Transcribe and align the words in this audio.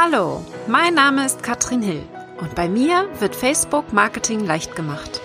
Hallo, 0.00 0.46
mein 0.68 0.94
Name 0.94 1.26
ist 1.26 1.42
Katrin 1.42 1.82
Hill 1.82 2.04
und 2.40 2.54
bei 2.54 2.68
mir 2.68 3.08
wird 3.18 3.34
Facebook 3.34 3.92
Marketing 3.92 4.46
leicht 4.46 4.76
gemacht. 4.76 5.20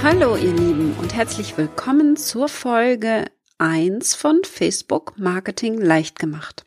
Hallo 0.00 0.36
ihr 0.36 0.52
Lieben 0.52 0.94
und 1.00 1.12
herzlich 1.12 1.58
willkommen 1.58 2.16
zur 2.16 2.48
Folge 2.48 3.24
1 3.58 4.14
von 4.14 4.44
Facebook 4.44 5.18
Marketing 5.18 5.76
leicht 5.76 6.20
gemacht. 6.20 6.64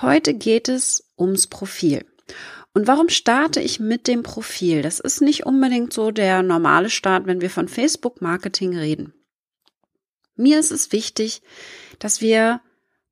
Heute 0.00 0.34
geht 0.34 0.68
es 0.68 1.08
ums 1.16 1.46
Profil. 1.46 2.04
Und 2.74 2.88
warum 2.88 3.10
starte 3.10 3.60
ich 3.60 3.78
mit 3.78 4.08
dem 4.08 4.24
Profil? 4.24 4.82
Das 4.82 4.98
ist 4.98 5.22
nicht 5.22 5.46
unbedingt 5.46 5.92
so 5.92 6.10
der 6.10 6.42
normale 6.42 6.90
Start, 6.90 7.26
wenn 7.26 7.40
wir 7.40 7.50
von 7.50 7.68
Facebook 7.68 8.20
Marketing 8.20 8.76
reden. 8.76 9.14
Mir 10.40 10.58
ist 10.58 10.72
es 10.72 10.90
wichtig, 10.90 11.42
dass 11.98 12.22
wir 12.22 12.60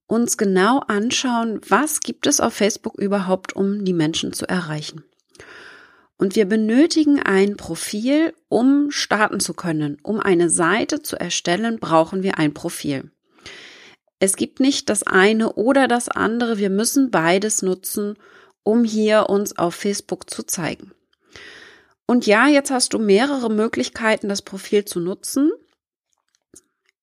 uns 0.07 0.39
genau 0.39 0.79
anschauen, 0.79 1.61
was 1.69 2.01
gibt 2.01 2.27
es 2.27 2.41
auf 2.41 2.55
Facebook 2.55 2.99
überhaupt, 2.99 3.55
um 3.55 3.85
die 3.85 3.93
Menschen 3.93 4.33
zu 4.33 4.49
erreichen. 4.49 5.05
Und 6.17 6.35
wir 6.37 6.47
benötigen 6.47 7.21
ein 7.21 7.59
Profil, 7.59 8.33
um 8.49 8.91
starten 8.91 9.41
zu 9.41 9.53
können. 9.53 9.99
Um 10.03 10.21
eine 10.21 10.49
Seite 10.49 11.03
zu 11.03 11.17
erstellen, 11.21 11.79
brauchen 11.79 12.23
wir 12.23 12.39
ein 12.39 12.55
Profil. 12.55 13.11
Es 14.21 14.35
gibt 14.37 14.59
nicht 14.59 14.89
das 14.89 15.03
eine 15.03 15.53
oder 15.53 15.87
das 15.87 16.09
andere. 16.09 16.57
Wir 16.57 16.71
müssen 16.71 17.11
beides 17.11 17.61
nutzen, 17.61 18.17
um 18.65 18.85
hier 18.85 19.29
uns 19.29 19.57
auf 19.59 19.75
Facebook 19.75 20.31
zu 20.31 20.45
zeigen. 20.45 20.93
Und 22.07 22.27
ja, 22.27 22.49
jetzt 22.49 22.71
hast 22.71 22.95
du 22.95 22.99
mehrere 22.99 23.51
Möglichkeiten, 23.51 24.31
das 24.31 24.41
Profil 24.41 24.87
zu 24.87 24.99
nutzen. 24.99 25.53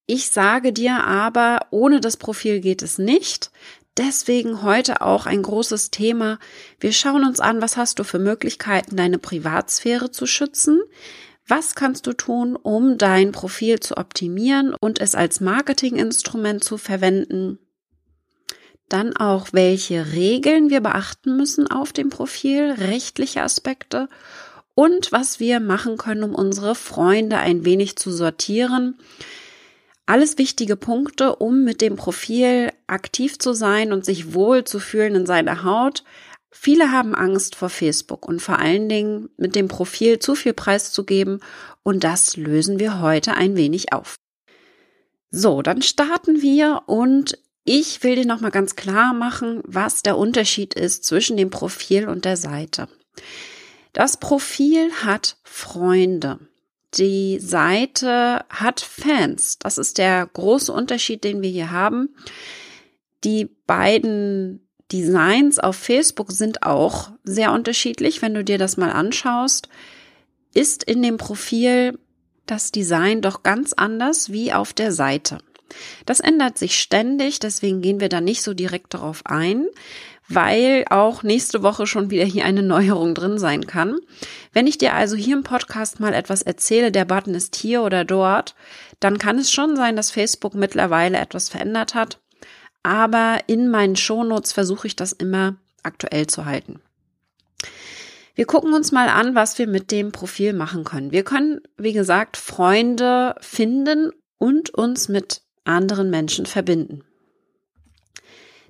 Ich 0.07 0.29
sage 0.29 0.71
dir 0.71 1.03
aber, 1.03 1.67
ohne 1.71 1.99
das 1.99 2.17
Profil 2.17 2.59
geht 2.59 2.81
es 2.81 2.97
nicht. 2.97 3.51
Deswegen 3.97 4.61
heute 4.61 5.01
auch 5.01 5.25
ein 5.25 5.41
großes 5.41 5.89
Thema. 5.89 6.37
Wir 6.79 6.91
schauen 6.91 7.23
uns 7.25 7.39
an, 7.39 7.61
was 7.61 7.77
hast 7.77 7.97
du 7.97 8.03
für 8.03 8.19
Möglichkeiten, 8.19 8.97
deine 8.97 9.17
Privatsphäre 9.17 10.11
zu 10.11 10.25
schützen? 10.25 10.81
Was 11.47 11.75
kannst 11.75 12.05
du 12.07 12.13
tun, 12.13 12.55
um 12.55 12.97
dein 12.97 13.31
Profil 13.31 13.79
zu 13.79 13.97
optimieren 13.97 14.73
und 14.73 14.99
es 14.99 15.15
als 15.15 15.39
Marketinginstrument 15.39 16.63
zu 16.63 16.77
verwenden? 16.77 17.59
Dann 18.89 19.15
auch, 19.15 19.47
welche 19.51 20.13
Regeln 20.13 20.69
wir 20.69 20.81
beachten 20.81 21.37
müssen 21.37 21.69
auf 21.69 21.93
dem 21.93 22.09
Profil, 22.09 22.71
rechtliche 22.77 23.41
Aspekte 23.41 24.09
und 24.75 25.11
was 25.11 25.39
wir 25.39 25.59
machen 25.59 25.97
können, 25.97 26.23
um 26.23 26.35
unsere 26.35 26.75
Freunde 26.75 27.37
ein 27.37 27.63
wenig 27.63 27.95
zu 27.95 28.11
sortieren. 28.11 28.99
Alles 30.05 30.37
wichtige 30.37 30.75
Punkte, 30.75 31.35
um 31.37 31.63
mit 31.63 31.81
dem 31.81 31.95
Profil 31.95 32.71
aktiv 32.85 33.39
zu 33.39 33.53
sein 33.53 33.91
und 33.91 34.05
sich 34.05 34.33
wohl 34.33 34.63
zu 34.63 34.79
fühlen 34.79 35.15
in 35.15 35.25
seiner 35.25 35.63
Haut. 35.63 36.03
Viele 36.51 36.91
haben 36.91 37.15
Angst 37.15 37.55
vor 37.55 37.69
Facebook 37.69 38.27
und 38.27 38.41
vor 38.41 38.59
allen 38.59 38.87
Dingen 38.87 39.29
mit 39.37 39.55
dem 39.55 39.67
Profil 39.67 40.19
zu 40.19 40.35
viel 40.35 40.53
preiszugeben 40.53 41.41
und 41.83 42.03
das 42.03 42.37
lösen 42.37 42.79
wir 42.79 43.01
heute 43.01 43.33
ein 43.33 43.57
wenig 43.57 43.93
auf. 43.93 44.15
So, 45.31 45.61
dann 45.61 45.81
starten 45.81 46.41
wir 46.41 46.83
und 46.85 47.37
ich 47.65 48.03
will 48.03 48.15
dir 48.15 48.25
nochmal 48.25 48.51
ganz 48.51 48.75
klar 48.75 49.13
machen, 49.13 49.61
was 49.65 50.03
der 50.03 50.17
Unterschied 50.17 50.75
ist 50.75 51.03
zwischen 51.03 51.35
dem 51.35 51.49
Profil 51.49 52.07
und 52.07 52.23
der 52.23 52.37
Seite. 52.37 52.87
Das 53.91 54.17
Profil 54.17 54.91
hat 55.03 55.37
Freunde. 55.43 56.39
Die 56.93 57.39
Seite 57.39 58.45
hat 58.49 58.79
Fans. 58.79 59.57
Das 59.59 59.77
ist 59.77 59.97
der 59.97 60.25
große 60.27 60.71
Unterschied, 60.71 61.23
den 61.23 61.41
wir 61.41 61.49
hier 61.49 61.71
haben. 61.71 62.15
Die 63.23 63.49
beiden 63.65 64.65
Designs 64.91 65.59
auf 65.59 65.75
Facebook 65.75 66.31
sind 66.31 66.63
auch 66.63 67.11
sehr 67.23 67.51
unterschiedlich. 67.51 68.21
Wenn 68.21 68.33
du 68.33 68.43
dir 68.43 68.57
das 68.57 68.77
mal 68.77 68.91
anschaust, 68.91 69.67
ist 70.53 70.83
in 70.83 71.01
dem 71.01 71.17
Profil 71.17 71.99
das 72.45 72.71
Design 72.71 73.21
doch 73.21 73.43
ganz 73.43 73.73
anders 73.73 74.31
wie 74.31 74.53
auf 74.53 74.73
der 74.73 74.91
Seite. 74.91 75.39
Das 76.05 76.19
ändert 76.19 76.57
sich 76.57 76.79
ständig, 76.79 77.39
deswegen 77.39 77.81
gehen 77.81 77.99
wir 77.99 78.09
da 78.09 78.21
nicht 78.21 78.43
so 78.43 78.53
direkt 78.53 78.93
darauf 78.93 79.25
ein, 79.25 79.65
weil 80.27 80.85
auch 80.89 81.23
nächste 81.23 81.61
Woche 81.61 81.87
schon 81.87 82.09
wieder 82.09 82.25
hier 82.25 82.45
eine 82.45 82.63
Neuerung 82.63 83.13
drin 83.13 83.37
sein 83.37 83.67
kann. 83.67 83.99
Wenn 84.53 84.67
ich 84.67 84.77
dir 84.77 84.93
also 84.93 85.15
hier 85.15 85.35
im 85.35 85.43
Podcast 85.43 85.99
mal 85.99 86.13
etwas 86.13 86.41
erzähle, 86.41 86.91
der 86.91 87.05
Button 87.05 87.35
ist 87.35 87.55
hier 87.55 87.83
oder 87.83 88.03
dort, 88.05 88.55
dann 88.99 89.17
kann 89.17 89.37
es 89.37 89.51
schon 89.51 89.75
sein, 89.75 89.95
dass 89.95 90.11
Facebook 90.11 90.55
mittlerweile 90.55 91.17
etwas 91.17 91.49
verändert 91.49 91.95
hat. 91.95 92.19
Aber 92.83 93.39
in 93.47 93.69
meinen 93.69 93.95
Shownotes 93.95 94.53
versuche 94.53 94.87
ich 94.87 94.95
das 94.95 95.11
immer 95.11 95.55
aktuell 95.83 96.27
zu 96.27 96.45
halten. 96.45 96.81
Wir 98.35 98.45
gucken 98.45 98.73
uns 98.73 98.91
mal 98.91 99.07
an, 99.07 99.33
was 99.33 99.57
wir 99.57 99.67
mit 99.67 99.91
dem 99.91 100.11
Profil 100.11 100.53
machen 100.53 100.83
können. 100.83 101.11
Wir 101.11 101.23
können, 101.23 101.61
wie 101.77 101.93
gesagt, 101.93 102.35
Freunde 102.35 103.35
finden 103.39 104.11
und 104.37 104.71
uns 104.71 105.07
mit 105.07 105.41
anderen 105.63 106.09
Menschen 106.09 106.45
verbinden. 106.45 107.03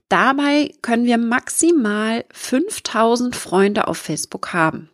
Dabei 0.10 0.74
können 0.82 1.06
wir 1.06 1.18
maximal 1.18 2.26
5000 2.32 3.36
Freunde 3.36 3.88
auf 3.88 3.98
Facebook 3.98 4.54
haben. 4.54 4.90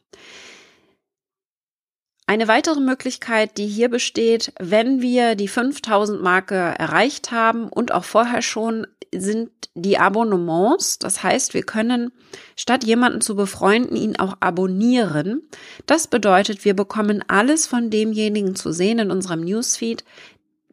Eine 2.27 2.47
weitere 2.47 2.79
Möglichkeit, 2.79 3.57
die 3.57 3.67
hier 3.67 3.89
besteht, 3.89 4.53
wenn 4.57 5.01
wir 5.01 5.35
die 5.35 5.49
5000 5.49 6.21
Marke 6.21 6.55
erreicht 6.55 7.31
haben 7.31 7.67
und 7.67 7.91
auch 7.91 8.05
vorher 8.05 8.41
schon, 8.41 8.87
sind 9.13 9.51
die 9.75 9.97
Abonnements. 9.97 10.97
Das 10.97 11.23
heißt, 11.23 11.53
wir 11.53 11.63
können 11.63 12.13
statt 12.55 12.85
jemanden 12.85 13.19
zu 13.19 13.35
befreunden, 13.35 13.97
ihn 13.97 14.15
auch 14.15 14.37
abonnieren. 14.39 15.41
Das 15.85 16.07
bedeutet, 16.07 16.63
wir 16.63 16.73
bekommen 16.73 17.21
alles 17.27 17.67
von 17.67 17.89
demjenigen 17.89 18.55
zu 18.55 18.71
sehen 18.71 18.99
in 18.99 19.11
unserem 19.11 19.41
Newsfeed, 19.41 20.05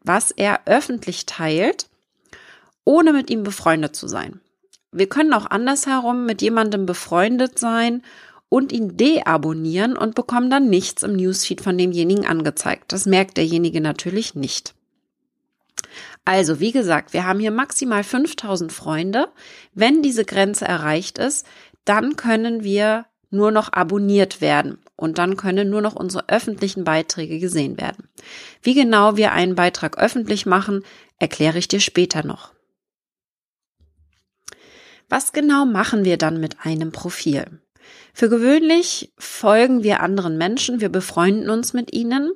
was 0.04 0.30
er 0.30 0.60
öffentlich 0.66 1.26
teilt, 1.26 1.88
ohne 2.88 3.12
mit 3.12 3.28
ihm 3.28 3.42
befreundet 3.42 3.94
zu 3.94 4.08
sein. 4.08 4.40
Wir 4.92 5.10
können 5.10 5.34
auch 5.34 5.44
andersherum 5.44 6.24
mit 6.24 6.40
jemandem 6.40 6.86
befreundet 6.86 7.58
sein 7.58 8.02
und 8.48 8.72
ihn 8.72 8.96
deabonnieren 8.96 9.94
und 9.94 10.14
bekommen 10.14 10.48
dann 10.48 10.70
nichts 10.70 11.02
im 11.02 11.12
Newsfeed 11.12 11.60
von 11.60 11.76
demjenigen 11.76 12.24
angezeigt. 12.24 12.90
Das 12.94 13.04
merkt 13.04 13.36
derjenige 13.36 13.82
natürlich 13.82 14.34
nicht. 14.34 14.74
Also, 16.24 16.60
wie 16.60 16.72
gesagt, 16.72 17.12
wir 17.12 17.26
haben 17.26 17.40
hier 17.40 17.50
maximal 17.50 18.02
5000 18.02 18.72
Freunde. 18.72 19.28
Wenn 19.74 20.00
diese 20.00 20.24
Grenze 20.24 20.64
erreicht 20.64 21.18
ist, 21.18 21.46
dann 21.84 22.16
können 22.16 22.64
wir 22.64 23.04
nur 23.28 23.50
noch 23.50 23.70
abonniert 23.70 24.40
werden 24.40 24.78
und 24.96 25.18
dann 25.18 25.36
können 25.36 25.68
nur 25.68 25.82
noch 25.82 25.94
unsere 25.94 26.30
öffentlichen 26.30 26.84
Beiträge 26.84 27.38
gesehen 27.38 27.76
werden. 27.78 28.08
Wie 28.62 28.72
genau 28.72 29.18
wir 29.18 29.32
einen 29.32 29.56
Beitrag 29.56 29.98
öffentlich 29.98 30.46
machen, 30.46 30.84
erkläre 31.18 31.58
ich 31.58 31.68
dir 31.68 31.80
später 31.80 32.24
noch. 32.24 32.52
Was 35.08 35.32
genau 35.32 35.64
machen 35.64 36.04
wir 36.04 36.18
dann 36.18 36.40
mit 36.40 36.64
einem 36.64 36.92
Profil? 36.92 37.60
Für 38.12 38.28
gewöhnlich 38.28 39.12
folgen 39.18 39.82
wir 39.82 40.00
anderen 40.00 40.36
Menschen, 40.36 40.80
wir 40.80 40.88
befreunden 40.88 41.48
uns 41.50 41.72
mit 41.72 41.94
ihnen 41.94 42.32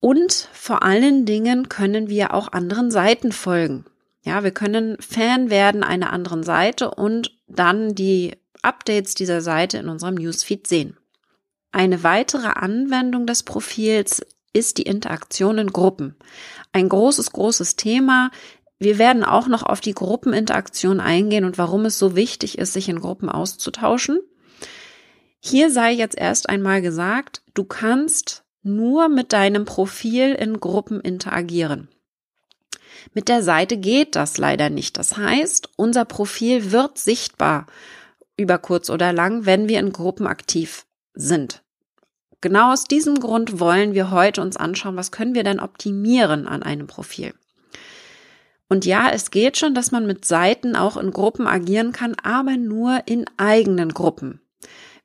und 0.00 0.48
vor 0.52 0.82
allen 0.82 1.26
Dingen 1.26 1.68
können 1.68 2.08
wir 2.08 2.34
auch 2.34 2.52
anderen 2.52 2.90
Seiten 2.90 3.32
folgen. 3.32 3.84
Ja, 4.22 4.44
wir 4.44 4.50
können 4.50 4.96
Fan 5.00 5.50
werden 5.50 5.82
einer 5.82 6.12
anderen 6.12 6.42
Seite 6.42 6.90
und 6.90 7.36
dann 7.48 7.94
die 7.94 8.36
Updates 8.62 9.14
dieser 9.14 9.40
Seite 9.40 9.78
in 9.78 9.88
unserem 9.88 10.16
Newsfeed 10.16 10.66
sehen. 10.66 10.96
Eine 11.72 12.02
weitere 12.02 12.48
Anwendung 12.48 13.26
des 13.26 13.42
Profils 13.42 14.22
ist 14.52 14.78
die 14.78 14.82
Interaktion 14.82 15.58
in 15.58 15.72
Gruppen. 15.72 16.16
Ein 16.72 16.88
großes, 16.88 17.32
großes 17.32 17.76
Thema. 17.76 18.30
Wir 18.78 18.98
werden 18.98 19.24
auch 19.24 19.48
noch 19.48 19.62
auf 19.62 19.80
die 19.80 19.94
Gruppeninteraktion 19.94 21.00
eingehen 21.00 21.44
und 21.44 21.58
warum 21.58 21.86
es 21.86 21.98
so 21.98 22.14
wichtig 22.14 22.58
ist, 22.58 22.74
sich 22.74 22.88
in 22.88 23.00
Gruppen 23.00 23.28
auszutauschen. 23.28 24.20
Hier 25.40 25.70
sei 25.70 25.92
jetzt 25.92 26.18
erst 26.18 26.48
einmal 26.48 26.82
gesagt, 26.82 27.42
du 27.54 27.64
kannst 27.64 28.44
nur 28.62 29.08
mit 29.08 29.32
deinem 29.32 29.64
Profil 29.64 30.34
in 30.34 30.60
Gruppen 30.60 31.00
interagieren. 31.00 31.88
Mit 33.14 33.28
der 33.28 33.42
Seite 33.42 33.76
geht 33.76 34.16
das 34.16 34.38
leider 34.38 34.70
nicht. 34.70 34.98
Das 34.98 35.16
heißt, 35.16 35.70
unser 35.76 36.04
Profil 36.04 36.72
wird 36.72 36.98
sichtbar 36.98 37.66
über 38.36 38.58
kurz 38.58 38.90
oder 38.90 39.12
lang, 39.12 39.46
wenn 39.46 39.68
wir 39.68 39.78
in 39.80 39.92
Gruppen 39.92 40.26
aktiv 40.26 40.84
sind. 41.14 41.62
Genau 42.40 42.72
aus 42.72 42.84
diesem 42.84 43.20
Grund 43.20 43.60
wollen 43.60 43.94
wir 43.94 44.10
heute 44.10 44.42
uns 44.42 44.56
anschauen, 44.56 44.96
was 44.96 45.12
können 45.12 45.34
wir 45.34 45.44
denn 45.44 45.60
optimieren 45.60 46.46
an 46.46 46.62
einem 46.62 46.86
Profil. 46.86 47.32
Und 48.68 48.84
ja, 48.84 49.10
es 49.10 49.30
geht 49.30 49.56
schon, 49.56 49.74
dass 49.74 49.92
man 49.92 50.06
mit 50.06 50.24
Seiten 50.24 50.74
auch 50.76 50.96
in 50.96 51.12
Gruppen 51.12 51.46
agieren 51.46 51.92
kann, 51.92 52.16
aber 52.22 52.56
nur 52.56 53.02
in 53.06 53.24
eigenen 53.36 53.94
Gruppen. 53.94 54.40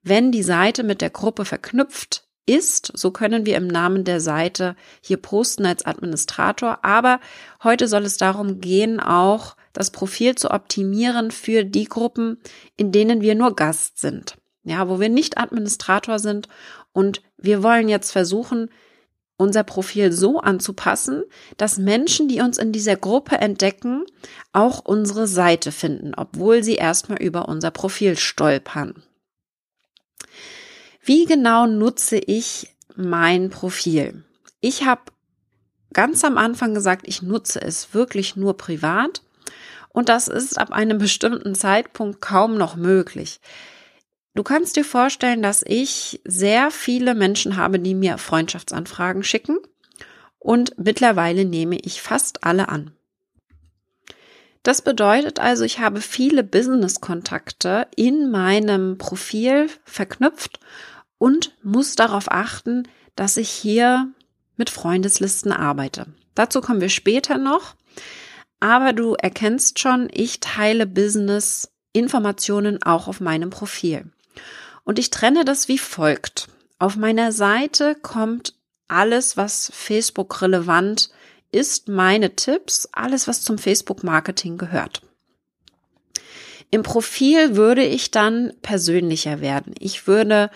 Wenn 0.02 0.32
die 0.32 0.44
Seite 0.44 0.84
mit 0.84 1.02
der 1.02 1.12
Gruppe 1.12 1.46
verknüpft 1.46 2.28
ist. 2.46 2.92
So 2.96 3.12
können 3.12 3.46
wir 3.46 3.56
im 3.58 3.68
Namen 3.68 4.04
der 4.04 4.20
Seite 4.20 4.76
hier 5.02 5.18
posten 5.18 5.66
als 5.66 5.86
Administrator. 5.86 6.84
Aber 6.84 7.20
heute 7.64 7.88
soll 7.88 8.04
es 8.04 8.18
darum 8.18 8.60
gehen, 8.60 9.00
auch 9.00 9.56
das 9.74 9.92
Profil 9.92 10.36
zu 10.36 10.52
optimieren 10.52 11.32
für 11.32 11.64
die 11.64 11.86
Gruppen, 11.86 12.40
in 12.78 12.92
denen 12.92 13.22
wir 13.22 13.36
nur 13.36 13.56
Gast 13.56 14.00
sind. 14.00 14.38
Ja, 14.64 14.90
wo 14.90 15.00
wir 15.00 15.10
nicht 15.10 15.38
Administrator 15.38 16.20
sind 16.20 16.48
und 16.94 17.22
wir 17.38 17.64
wollen 17.64 17.90
jetzt 17.90 18.12
versuchen, 18.12 18.70
unser 19.42 19.64
Profil 19.64 20.12
so 20.12 20.40
anzupassen, 20.40 21.24
dass 21.58 21.80
Menschen, 21.80 22.28
die 22.28 22.42
uns 22.42 22.60
in 22.60 22.72
dieser 22.72 22.96
Gruppe 22.96 23.38
entdecken, 23.38 24.06
auch 24.54 24.86
unsere 24.86 25.28
Seite 25.28 25.72
finden, 25.72 26.14
obwohl 26.16 26.64
sie 26.64 26.76
erstmal 26.76 27.22
über 27.22 27.50
unser 27.50 27.72
Profil 27.72 28.18
stolpern. 28.18 29.04
Wie 31.04 31.26
genau 31.26 31.66
nutze 31.66 32.18
ich 32.18 32.76
mein 32.96 33.50
Profil? 33.50 34.24
Ich 34.60 34.86
habe 34.86 35.02
ganz 35.92 36.24
am 36.24 36.38
Anfang 36.38 36.76
gesagt, 36.76 37.08
ich 37.08 37.24
nutze 37.24 37.60
es 37.62 37.96
wirklich 37.96 38.36
nur 38.36 38.56
privat 38.56 39.24
und 39.90 40.08
das 40.08 40.28
ist 40.28 40.60
ab 40.60 40.72
einem 40.72 41.00
bestimmten 41.00 41.56
Zeitpunkt 41.56 42.22
kaum 42.22 42.58
noch 42.58 42.76
möglich. 42.76 43.42
Du 44.34 44.44
kannst 44.44 44.78
dir 44.78 44.86
vorstellen, 44.86 45.42
dass 45.42 45.64
ich 45.66 46.22
sehr 46.24 46.72
viele 46.72 47.16
Menschen 47.16 47.58
habe, 47.58 47.80
die 47.80 47.94
mir 47.94 48.18
Freundschaftsanfragen 48.18 49.24
schicken 49.24 49.58
und 50.40 50.74
mittlerweile 50.78 51.46
nehme 51.46 51.78
ich 51.78 52.02
fast 52.02 52.44
alle 52.44 52.70
an. 52.70 52.92
Das 54.64 54.82
bedeutet 54.82 55.40
also, 55.40 55.64
ich 55.64 55.80
habe 55.80 56.02
viele 56.02 56.44
Business-Kontakte 56.44 57.88
in 57.96 58.30
meinem 58.32 58.98
Profil 58.98 59.68
verknüpft 59.84 60.60
und 61.18 61.56
muss 61.64 61.96
darauf 61.96 62.32
achten, 62.32 62.88
dass 63.16 63.38
ich 63.38 63.50
hier 63.50 64.12
mit 64.56 64.70
Freundeslisten 64.70 65.52
arbeite. 65.52 66.06
Dazu 66.36 66.62
kommen 66.62 66.82
wir 66.82 66.90
später 66.90 67.38
noch. 67.38 67.76
Aber 68.60 68.94
du 68.94 69.16
erkennst 69.16 69.80
schon, 69.80 70.08
ich 70.14 70.40
teile 70.40 70.86
Business-Informationen 70.86 72.82
auch 72.84 73.08
auf 73.08 73.20
meinem 73.20 73.50
Profil. 73.50 74.12
Und 74.84 75.00
ich 75.00 75.10
trenne 75.10 75.46
das 75.46 75.68
wie 75.68 75.78
folgt. 75.78 76.48
Auf 76.80 76.96
meiner 76.96 77.32
Seite 77.32 77.96
kommt 77.96 78.56
alles, 78.88 79.38
was 79.38 79.72
Facebook 79.74 80.42
relevant 80.42 81.12
ist, 81.52 81.88
meine 81.88 82.36
Tipps, 82.36 82.90
alles, 82.92 83.28
was 83.28 83.42
zum 83.42 83.58
Facebook-Marketing 83.58 84.58
gehört. 84.58 85.02
Im 86.72 86.84
Profil 86.84 87.56
würde 87.56 87.84
ich 87.84 88.12
dann 88.12 88.54
persönlicher 88.62 89.42
werden. 89.42 89.76
Ich 89.80 90.08
würde 90.08 90.50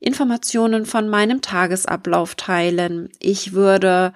Informationen 0.00 0.84
von 0.84 1.08
meinem 1.08 1.42
Tagesablauf 1.42 2.34
teilen. 2.34 3.08
Ich 3.20 3.52
würde 3.52 4.12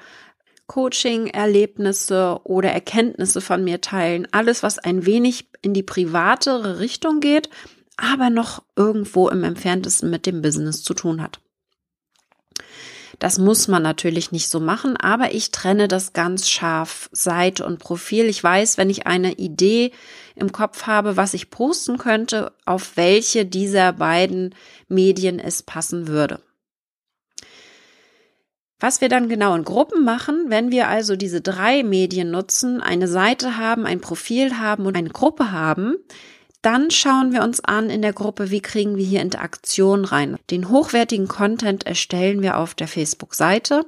Coaching-Erlebnisse 0.66 2.40
oder 2.44 2.70
Erkenntnisse 2.70 3.40
von 3.40 3.62
mir 3.62 3.80
teilen. 3.80 4.26
Alles, 4.32 4.62
was 4.62 4.78
ein 4.78 5.06
wenig 5.06 5.46
in 5.62 5.74
die 5.74 5.82
privatere 5.82 6.80
Richtung 6.80 7.20
geht, 7.20 7.50
aber 7.96 8.30
noch 8.30 8.62
irgendwo 8.76 9.28
im 9.28 9.44
entferntesten 9.44 10.10
mit 10.10 10.26
dem 10.26 10.42
Business 10.42 10.82
zu 10.82 10.94
tun 10.94 11.22
hat. 11.22 11.40
Das 13.18 13.38
muss 13.38 13.68
man 13.68 13.82
natürlich 13.82 14.32
nicht 14.32 14.48
so 14.48 14.60
machen, 14.60 14.96
aber 14.96 15.34
ich 15.34 15.50
trenne 15.50 15.88
das 15.88 16.12
ganz 16.12 16.48
scharf, 16.48 17.08
Seite 17.12 17.64
und 17.64 17.78
Profil. 17.78 18.26
Ich 18.26 18.42
weiß, 18.42 18.76
wenn 18.76 18.90
ich 18.90 19.06
eine 19.06 19.34
Idee 19.34 19.92
im 20.34 20.52
Kopf 20.52 20.86
habe, 20.86 21.16
was 21.16 21.34
ich 21.34 21.50
posten 21.50 21.96
könnte, 21.96 22.52
auf 22.64 22.96
welche 22.96 23.46
dieser 23.46 23.92
beiden 23.92 24.54
Medien 24.88 25.38
es 25.38 25.62
passen 25.62 26.08
würde. 26.08 26.40
Was 28.80 29.00
wir 29.00 29.08
dann 29.08 29.28
genau 29.28 29.54
in 29.54 29.64
Gruppen 29.64 30.04
machen, 30.04 30.46
wenn 30.48 30.70
wir 30.70 30.88
also 30.88 31.16
diese 31.16 31.40
drei 31.40 31.82
Medien 31.82 32.30
nutzen, 32.30 32.82
eine 32.82 33.08
Seite 33.08 33.56
haben, 33.56 33.86
ein 33.86 34.00
Profil 34.00 34.58
haben 34.58 34.84
und 34.84 34.96
eine 34.96 35.10
Gruppe 35.10 35.52
haben, 35.52 35.94
dann 36.64 36.90
schauen 36.90 37.32
wir 37.32 37.42
uns 37.42 37.60
an 37.60 37.90
in 37.90 38.00
der 38.00 38.14
Gruppe, 38.14 38.50
wie 38.50 38.62
kriegen 38.62 38.96
wir 38.96 39.04
hier 39.04 39.20
Interaktion 39.20 40.04
rein. 40.04 40.38
Den 40.50 40.70
hochwertigen 40.70 41.28
Content 41.28 41.84
erstellen 41.84 42.40
wir 42.40 42.58
auf 42.58 42.74
der 42.74 42.88
Facebook-Seite. 42.88 43.84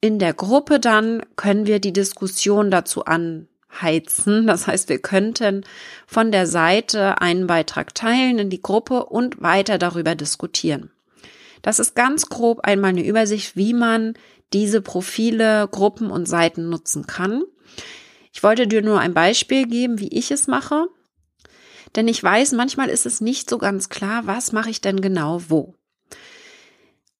In 0.00 0.18
der 0.18 0.32
Gruppe 0.32 0.78
dann 0.78 1.22
können 1.34 1.66
wir 1.66 1.80
die 1.80 1.92
Diskussion 1.92 2.70
dazu 2.70 3.04
anheizen. 3.04 3.48
Das 4.46 4.68
heißt, 4.68 4.88
wir 4.88 5.00
könnten 5.00 5.64
von 6.06 6.30
der 6.30 6.46
Seite 6.46 7.20
einen 7.20 7.48
Beitrag 7.48 7.94
teilen 7.94 8.38
in 8.38 8.50
die 8.50 8.62
Gruppe 8.62 9.06
und 9.06 9.42
weiter 9.42 9.78
darüber 9.78 10.14
diskutieren. 10.14 10.90
Das 11.62 11.80
ist 11.80 11.94
ganz 11.94 12.28
grob 12.28 12.60
einmal 12.60 12.90
eine 12.90 13.04
Übersicht, 13.04 13.56
wie 13.56 13.74
man 13.74 14.14
diese 14.52 14.82
Profile, 14.82 15.68
Gruppen 15.68 16.10
und 16.10 16.26
Seiten 16.28 16.68
nutzen 16.68 17.06
kann. 17.06 17.42
Ich 18.32 18.42
wollte 18.42 18.66
dir 18.66 18.82
nur 18.82 19.00
ein 19.00 19.14
Beispiel 19.14 19.66
geben, 19.66 19.98
wie 19.98 20.16
ich 20.16 20.30
es 20.30 20.46
mache. 20.46 20.86
Denn 21.96 22.08
ich 22.08 22.22
weiß, 22.22 22.52
manchmal 22.52 22.88
ist 22.88 23.06
es 23.06 23.20
nicht 23.20 23.50
so 23.50 23.58
ganz 23.58 23.88
klar, 23.88 24.26
was 24.26 24.52
mache 24.52 24.70
ich 24.70 24.80
denn 24.80 25.00
genau 25.00 25.42
wo. 25.48 25.74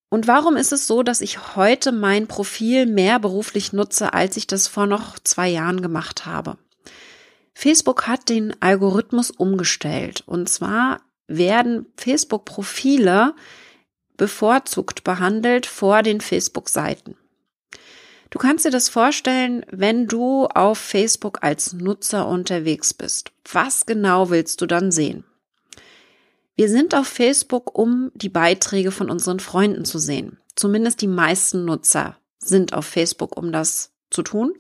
Und 0.09 0.27
warum 0.27 0.57
ist 0.57 0.73
es 0.73 0.87
so, 0.87 1.03
dass 1.03 1.23
ich 1.23 1.57
heute 1.57 1.91
mein 1.91 2.27
Profil 2.27 2.87
mehr 2.87 3.19
beruflich 3.19 3.73
nutze, 3.73 4.13
als 4.13 4.37
ich 4.37 4.47
das 4.47 4.69
vor 4.69 4.87
noch 4.87 5.19
zwei 5.19 5.49
Jahren 5.49 5.81
gemacht 5.81 6.27
habe? 6.27 6.59
Facebook 7.55 8.07
hat 8.07 8.29
den 8.29 8.55
Algorithmus 8.61 9.31
umgestellt. 9.31 10.23
Und 10.27 10.49
zwar 10.49 11.01
werden 11.29 11.87
Facebook-Profile 11.97 13.35
bevorzugt 14.17 15.05
behandelt 15.05 15.67
vor 15.67 16.03
den 16.03 16.21
Facebook-Seiten. 16.21 17.17
Du 18.33 18.39
kannst 18.39 18.65
dir 18.65 18.71
das 18.71 18.89
vorstellen, 18.89 19.63
wenn 19.71 20.09
du 20.09 20.47
auf 20.47 20.79
Facebook 20.79 21.41
als 21.43 21.75
Nutzer 21.75 22.27
unterwegs 22.27 22.95
bist. 22.95 23.31
Was 23.53 23.85
genau 23.85 24.31
willst 24.31 24.63
du 24.63 24.67
dann 24.67 24.91
sehen? 24.91 25.25
Wir 26.57 26.71
sind 26.71 26.95
auf 26.95 27.07
Facebook, 27.07 27.79
um 27.79 28.11
die 28.15 28.31
Beiträge 28.31 28.91
von 28.91 29.11
unseren 29.11 29.39
Freunden 29.39 29.85
zu 29.85 29.99
sehen. 29.99 30.39
Zumindest 30.57 31.03
die 31.03 31.09
meisten 31.09 31.67
Nutzer 31.67 32.17
sind 32.39 32.73
auf 32.73 32.87
Facebook, 32.87 33.37
um 33.37 33.53
das 33.53 33.93
zu 34.09 34.23
tun. 34.23 34.55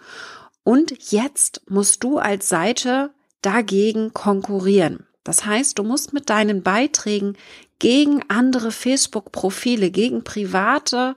Und 0.64 1.10
jetzt 1.10 1.62
musst 1.66 2.04
du 2.04 2.18
als 2.18 2.50
Seite 2.50 3.10
dagegen 3.40 4.12
konkurrieren. 4.12 5.06
Das 5.24 5.46
heißt, 5.46 5.78
du 5.78 5.82
musst 5.82 6.12
mit 6.12 6.28
deinen 6.28 6.62
Beiträgen 6.62 7.38
gegen 7.78 8.22
andere 8.28 8.70
Facebook-Profile, 8.70 9.90
gegen 9.90 10.24
private 10.24 11.16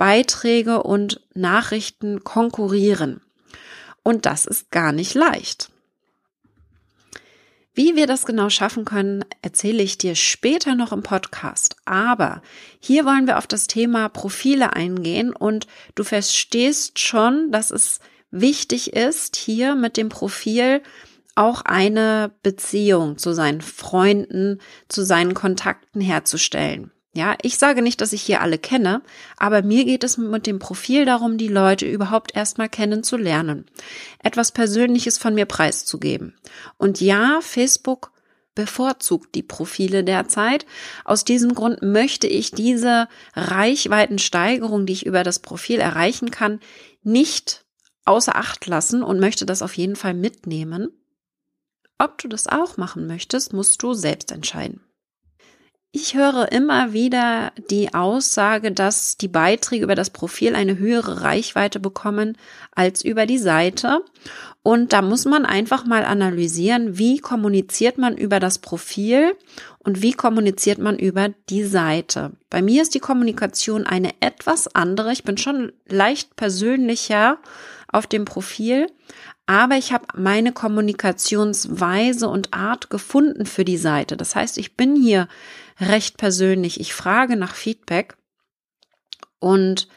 Beiträge 0.00 0.82
und 0.82 1.20
Nachrichten 1.34 2.24
konkurrieren. 2.24 3.20
Und 4.02 4.24
das 4.24 4.46
ist 4.46 4.70
gar 4.70 4.92
nicht 4.92 5.12
leicht. 5.12 5.70
Wie 7.74 7.96
wir 7.96 8.06
das 8.06 8.24
genau 8.24 8.48
schaffen 8.48 8.86
können, 8.86 9.26
erzähle 9.42 9.82
ich 9.82 9.98
dir 9.98 10.14
später 10.14 10.74
noch 10.74 10.92
im 10.92 11.02
Podcast. 11.02 11.76
Aber 11.84 12.40
hier 12.78 13.04
wollen 13.04 13.26
wir 13.26 13.36
auf 13.36 13.46
das 13.46 13.66
Thema 13.66 14.08
Profile 14.08 14.72
eingehen 14.72 15.36
und 15.36 15.66
du 15.96 16.02
verstehst 16.02 16.98
schon, 16.98 17.52
dass 17.52 17.70
es 17.70 18.00
wichtig 18.30 18.94
ist, 18.94 19.36
hier 19.36 19.74
mit 19.74 19.98
dem 19.98 20.08
Profil 20.08 20.82
auch 21.34 21.60
eine 21.60 22.32
Beziehung 22.42 23.18
zu 23.18 23.34
seinen 23.34 23.60
Freunden, 23.60 24.62
zu 24.88 25.04
seinen 25.04 25.34
Kontakten 25.34 26.00
herzustellen. 26.00 26.90
Ja, 27.12 27.36
ich 27.42 27.58
sage 27.58 27.82
nicht, 27.82 28.00
dass 28.00 28.12
ich 28.12 28.22
hier 28.22 28.40
alle 28.40 28.58
kenne, 28.58 29.02
aber 29.36 29.62
mir 29.62 29.84
geht 29.84 30.04
es 30.04 30.16
mit 30.16 30.46
dem 30.46 30.60
Profil 30.60 31.04
darum, 31.04 31.38
die 31.38 31.48
Leute 31.48 31.84
überhaupt 31.84 32.36
erstmal 32.36 32.68
kennenzulernen, 32.68 33.66
etwas 34.22 34.52
Persönliches 34.52 35.18
von 35.18 35.34
mir 35.34 35.46
preiszugeben. 35.46 36.38
Und 36.78 37.00
ja, 37.00 37.40
Facebook 37.42 38.12
bevorzugt 38.54 39.34
die 39.34 39.42
Profile 39.42 40.04
derzeit. 40.04 40.66
Aus 41.04 41.24
diesem 41.24 41.54
Grund 41.54 41.82
möchte 41.82 42.28
ich 42.28 42.52
diese 42.52 43.08
Reichweitensteigerung, 43.34 44.86
die 44.86 44.92
ich 44.92 45.06
über 45.06 45.24
das 45.24 45.40
Profil 45.40 45.80
erreichen 45.80 46.30
kann, 46.30 46.60
nicht 47.02 47.64
außer 48.04 48.36
Acht 48.36 48.66
lassen 48.66 49.02
und 49.02 49.18
möchte 49.18 49.46
das 49.46 49.62
auf 49.62 49.76
jeden 49.76 49.96
Fall 49.96 50.14
mitnehmen. 50.14 50.90
Ob 51.98 52.18
du 52.18 52.28
das 52.28 52.46
auch 52.46 52.76
machen 52.76 53.06
möchtest, 53.06 53.52
musst 53.52 53.82
du 53.82 53.94
selbst 53.94 54.30
entscheiden. 54.30 54.80
Ich 55.92 56.14
höre 56.14 56.52
immer 56.52 56.92
wieder 56.92 57.52
die 57.68 57.94
Aussage, 57.94 58.70
dass 58.70 59.16
die 59.16 59.26
Beiträge 59.26 59.82
über 59.82 59.96
das 59.96 60.10
Profil 60.10 60.54
eine 60.54 60.78
höhere 60.78 61.22
Reichweite 61.22 61.80
bekommen 61.80 62.38
als 62.70 63.04
über 63.04 63.26
die 63.26 63.38
Seite. 63.38 64.04
Und 64.62 64.92
da 64.92 65.02
muss 65.02 65.24
man 65.24 65.44
einfach 65.44 65.84
mal 65.84 66.04
analysieren, 66.04 66.96
wie 66.96 67.18
kommuniziert 67.18 67.98
man 67.98 68.16
über 68.16 68.38
das 68.38 68.60
Profil 68.60 69.32
und 69.80 70.00
wie 70.00 70.12
kommuniziert 70.12 70.78
man 70.78 70.96
über 70.96 71.30
die 71.48 71.64
Seite. 71.64 72.32
Bei 72.50 72.62
mir 72.62 72.82
ist 72.82 72.94
die 72.94 73.00
Kommunikation 73.00 73.84
eine 73.84 74.12
etwas 74.20 74.72
andere. 74.72 75.10
Ich 75.12 75.24
bin 75.24 75.38
schon 75.38 75.72
leicht 75.88 76.36
persönlicher 76.36 77.38
auf 77.88 78.06
dem 78.06 78.26
Profil, 78.26 78.86
aber 79.46 79.76
ich 79.76 79.92
habe 79.92 80.06
meine 80.14 80.52
Kommunikationsweise 80.52 82.28
und 82.28 82.54
Art 82.54 82.90
gefunden 82.90 83.46
für 83.46 83.64
die 83.64 83.78
Seite. 83.78 84.16
Das 84.16 84.36
heißt, 84.36 84.58
ich 84.58 84.76
bin 84.76 84.94
hier 84.94 85.26
recht 85.80 86.16
persönlich. 86.16 86.80
Ich 86.80 86.94
frage 86.94 87.36
nach 87.36 87.54
Feedback 87.54 88.16
Und 89.38 89.88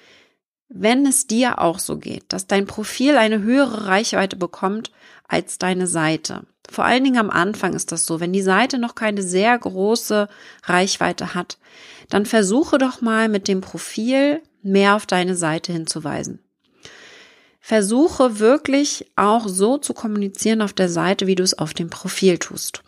wenn 0.69 1.05
es 1.05 1.27
dir 1.27 1.59
auch 1.59 1.77
so 1.77 1.97
geht, 1.97 2.25
dass 2.29 2.47
dein 2.47 2.65
Profil 2.65 3.17
eine 3.17 3.41
höhere 3.41 3.87
Reichweite 3.87 4.35
bekommt 4.35 4.91
als 5.27 5.59
deine 5.59 5.85
Seite, 5.85 6.45
vor 6.69 6.85
allen 6.85 7.03
Dingen 7.03 7.19
am 7.19 7.29
Anfang 7.29 7.73
ist 7.73 7.91
das 7.91 8.05
so, 8.05 8.19
wenn 8.19 8.33
die 8.33 8.41
Seite 8.41 8.79
noch 8.79 8.95
keine 8.95 9.21
sehr 9.21 9.57
große 9.57 10.27
Reichweite 10.63 11.35
hat, 11.35 11.57
dann 12.09 12.25
versuche 12.25 12.77
doch 12.77 13.01
mal 13.01 13.29
mit 13.29 13.47
dem 13.47 13.61
Profil 13.61 14.41
mehr 14.61 14.95
auf 14.95 15.05
deine 15.05 15.35
Seite 15.35 15.73
hinzuweisen. 15.73 16.39
Versuche 17.59 18.39
wirklich 18.39 19.11
auch 19.15 19.47
so 19.47 19.77
zu 19.77 19.93
kommunizieren 19.93 20.61
auf 20.61 20.73
der 20.73 20.89
Seite, 20.89 21.27
wie 21.27 21.35
du 21.35 21.43
es 21.43 21.57
auf 21.57 21.73
dem 21.73 21.89
Profil 21.89 22.37
tust. 22.37 22.83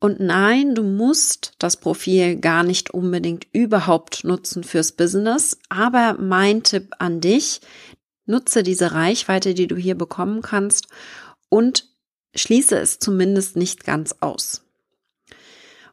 Und 0.00 0.20
nein, 0.20 0.74
du 0.74 0.84
musst 0.84 1.54
das 1.58 1.76
Profil 1.76 2.36
gar 2.36 2.62
nicht 2.62 2.90
unbedingt 2.90 3.46
überhaupt 3.52 4.22
nutzen 4.22 4.62
fürs 4.62 4.92
Business, 4.92 5.58
aber 5.68 6.16
mein 6.20 6.62
Tipp 6.62 6.94
an 6.98 7.20
dich, 7.20 7.60
nutze 8.26 8.62
diese 8.62 8.92
Reichweite, 8.92 9.54
die 9.54 9.66
du 9.66 9.76
hier 9.76 9.96
bekommen 9.96 10.42
kannst 10.42 10.86
und 11.48 11.88
schließe 12.34 12.78
es 12.78 12.98
zumindest 12.98 13.56
nicht 13.56 13.84
ganz 13.84 14.14
aus. 14.20 14.62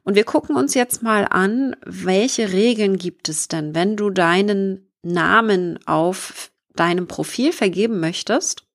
Und 0.04 0.14
wir 0.14 0.24
gucken 0.24 0.56
uns 0.56 0.76
jetzt 0.76 1.02
mal 1.02 1.26
an, 1.28 1.76
welche 1.84 2.52
Regeln 2.52 2.98
gibt 2.98 3.28
es 3.28 3.48
denn, 3.48 3.74
wenn 3.74 3.96
du 3.96 4.12
deinen 4.12 4.92
Namen 5.02 5.80
auf 5.88 6.52
deinem 6.76 7.08
Profil 7.08 7.52
vergeben 7.52 8.00
möchtest? 8.00 8.68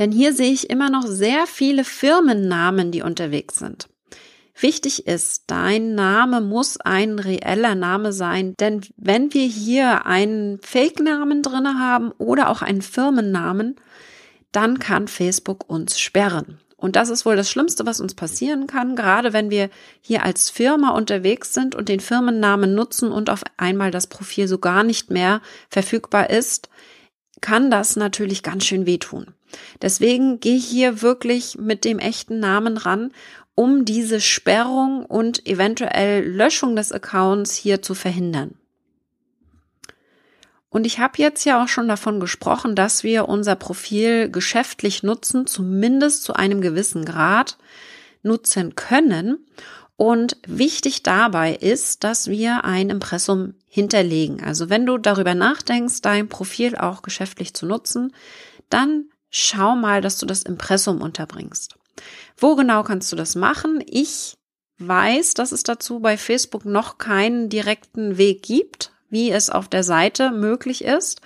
Denn 0.00 0.10
hier 0.10 0.32
sehe 0.32 0.50
ich 0.50 0.70
immer 0.70 0.90
noch 0.90 1.06
sehr 1.06 1.46
viele 1.46 1.84
Firmennamen, 1.84 2.90
die 2.90 3.02
unterwegs 3.02 3.56
sind. 3.56 3.88
Wichtig 4.58 5.06
ist, 5.06 5.44
dein 5.46 5.94
Name 5.94 6.40
muss 6.40 6.78
ein 6.78 7.18
reeller 7.18 7.74
Name 7.74 8.12
sein, 8.12 8.54
denn 8.58 8.80
wenn 8.96 9.32
wir 9.32 9.46
hier 9.46 10.06
einen 10.06 10.58
Fake-Namen 10.62 11.42
drinne 11.42 11.78
haben 11.78 12.12
oder 12.12 12.48
auch 12.48 12.62
einen 12.62 12.82
Firmennamen, 12.82 13.76
dann 14.52 14.78
kann 14.78 15.06
Facebook 15.06 15.68
uns 15.68 16.00
sperren. 16.00 16.58
Und 16.76 16.96
das 16.96 17.10
ist 17.10 17.26
wohl 17.26 17.36
das 17.36 17.50
Schlimmste, 17.50 17.84
was 17.84 18.00
uns 18.00 18.14
passieren 18.14 18.66
kann, 18.66 18.96
gerade 18.96 19.34
wenn 19.34 19.50
wir 19.50 19.68
hier 20.00 20.24
als 20.24 20.48
Firma 20.48 20.90
unterwegs 20.90 21.52
sind 21.52 21.74
und 21.74 21.90
den 21.90 22.00
Firmennamen 22.00 22.74
nutzen 22.74 23.12
und 23.12 23.28
auf 23.28 23.42
einmal 23.58 23.90
das 23.90 24.06
Profil 24.06 24.48
so 24.48 24.58
gar 24.58 24.82
nicht 24.82 25.10
mehr 25.10 25.42
verfügbar 25.68 26.30
ist, 26.30 26.70
kann 27.40 27.70
das 27.70 27.96
natürlich 27.96 28.42
ganz 28.42 28.64
schön 28.64 28.86
wehtun. 28.86 29.26
Deswegen 29.82 30.40
gehe 30.40 30.58
hier 30.58 31.02
wirklich 31.02 31.58
mit 31.58 31.84
dem 31.84 31.98
echten 31.98 32.38
Namen 32.38 32.76
ran, 32.76 33.12
um 33.54 33.84
diese 33.84 34.20
Sperrung 34.20 35.04
und 35.04 35.46
eventuell 35.46 36.26
Löschung 36.26 36.76
des 36.76 36.92
Accounts 36.92 37.54
hier 37.56 37.82
zu 37.82 37.94
verhindern. 37.94 38.54
Und 40.70 40.86
ich 40.86 41.00
habe 41.00 41.14
jetzt 41.16 41.44
ja 41.44 41.62
auch 41.62 41.68
schon 41.68 41.88
davon 41.88 42.20
gesprochen, 42.20 42.76
dass 42.76 43.02
wir 43.02 43.28
unser 43.28 43.56
Profil 43.56 44.30
geschäftlich 44.30 45.02
nutzen, 45.02 45.46
zumindest 45.46 46.22
zu 46.22 46.32
einem 46.34 46.60
gewissen 46.60 47.04
Grad 47.04 47.58
nutzen 48.22 48.76
können. 48.76 49.44
Und 50.00 50.38
wichtig 50.46 51.02
dabei 51.02 51.54
ist, 51.54 52.04
dass 52.04 52.28
wir 52.28 52.64
ein 52.64 52.88
Impressum 52.88 53.52
hinterlegen. 53.66 54.42
Also 54.42 54.70
wenn 54.70 54.86
du 54.86 54.96
darüber 54.96 55.34
nachdenkst, 55.34 56.00
dein 56.00 56.30
Profil 56.30 56.74
auch 56.74 57.02
geschäftlich 57.02 57.52
zu 57.52 57.66
nutzen, 57.66 58.14
dann 58.70 59.10
schau 59.28 59.76
mal, 59.76 60.00
dass 60.00 60.16
du 60.16 60.24
das 60.24 60.44
Impressum 60.44 61.02
unterbringst. 61.02 61.76
Wo 62.38 62.56
genau 62.56 62.82
kannst 62.82 63.12
du 63.12 63.16
das 63.16 63.34
machen? 63.34 63.84
Ich 63.86 64.38
weiß, 64.78 65.34
dass 65.34 65.52
es 65.52 65.64
dazu 65.64 66.00
bei 66.00 66.16
Facebook 66.16 66.64
noch 66.64 66.96
keinen 66.96 67.50
direkten 67.50 68.16
Weg 68.16 68.42
gibt 68.42 68.92
wie 69.10 69.30
es 69.30 69.50
auf 69.50 69.68
der 69.68 69.82
Seite 69.82 70.30
möglich 70.30 70.84
ist. 70.84 71.20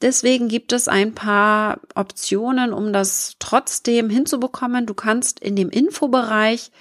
Deswegen 0.00 0.48
gibt 0.48 0.72
es 0.72 0.88
ein 0.88 1.14
paar 1.14 1.78
Optionen, 1.94 2.72
um 2.72 2.92
das 2.92 3.36
trotzdem 3.38 4.10
hinzubekommen. 4.10 4.86
Du 4.86 4.94
kannst 4.94 5.38
in 5.38 5.54
dem 5.54 5.70
Infobereich 5.70 6.72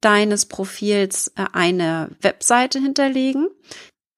deines 0.00 0.46
Profils 0.46 1.32
äh, 1.36 1.44
eine 1.52 2.10
Webseite 2.20 2.80
hinterlegen, 2.80 3.48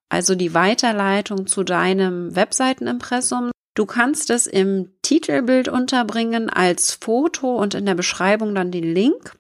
also 0.08 0.34
die 0.34 0.54
Weiterleitung 0.54 1.46
zu 1.46 1.62
deinem 1.62 2.34
Webseitenimpressum. 2.34 3.50
Du 3.75 3.87
kannst 3.87 4.30
es 4.30 4.46
im 4.46 4.92
Titelbild 5.02 5.68
unterbringen 5.68 6.50
als 6.50 6.92
Foto 6.94 7.56
und 7.56 7.75
in 7.75 7.87
der 7.87 7.94
Beschreibung 7.94 8.54
dann 8.54 8.72
den 8.72 8.94
Link 8.94 9.37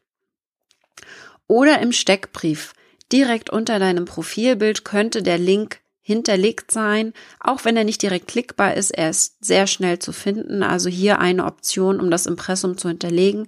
oder 1.46 1.80
im 1.80 1.92
Steckbrief. 1.92 2.72
Direkt 3.12 3.50
unter 3.50 3.80
deinem 3.80 4.04
Profilbild 4.04 4.84
könnte 4.84 5.22
der 5.22 5.38
Link 5.38 5.80
hinterlegt 6.10 6.72
sein, 6.72 7.12
auch 7.38 7.64
wenn 7.64 7.76
er 7.76 7.84
nicht 7.84 8.02
direkt 8.02 8.28
klickbar 8.28 8.74
ist. 8.74 8.90
Er 8.90 9.10
ist 9.10 9.44
sehr 9.44 9.66
schnell 9.66 9.98
zu 9.98 10.12
finden. 10.12 10.62
Also 10.62 10.88
hier 10.88 11.18
eine 11.18 11.44
Option, 11.44 12.00
um 12.00 12.10
das 12.10 12.26
Impressum 12.26 12.78
zu 12.78 12.88
hinterlegen. 12.88 13.46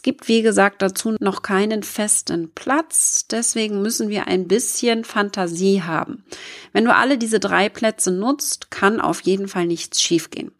Es 0.00 0.02
gibt, 0.02 0.28
wie 0.28 0.40
gesagt, 0.40 0.80
dazu 0.80 1.14
noch 1.20 1.42
keinen 1.42 1.82
festen 1.82 2.50
Platz. 2.54 3.26
Deswegen 3.30 3.82
müssen 3.82 4.08
wir 4.08 4.28
ein 4.28 4.48
bisschen 4.48 5.04
Fantasie 5.04 5.82
haben. 5.82 6.24
Wenn 6.72 6.86
du 6.86 6.94
alle 6.94 7.18
diese 7.18 7.38
drei 7.38 7.68
Plätze 7.68 8.10
nutzt, 8.10 8.70
kann 8.70 8.98
auf 8.98 9.20
jeden 9.20 9.46
Fall 9.46 9.66
nichts 9.66 10.00
schiefgehen. 10.00 10.52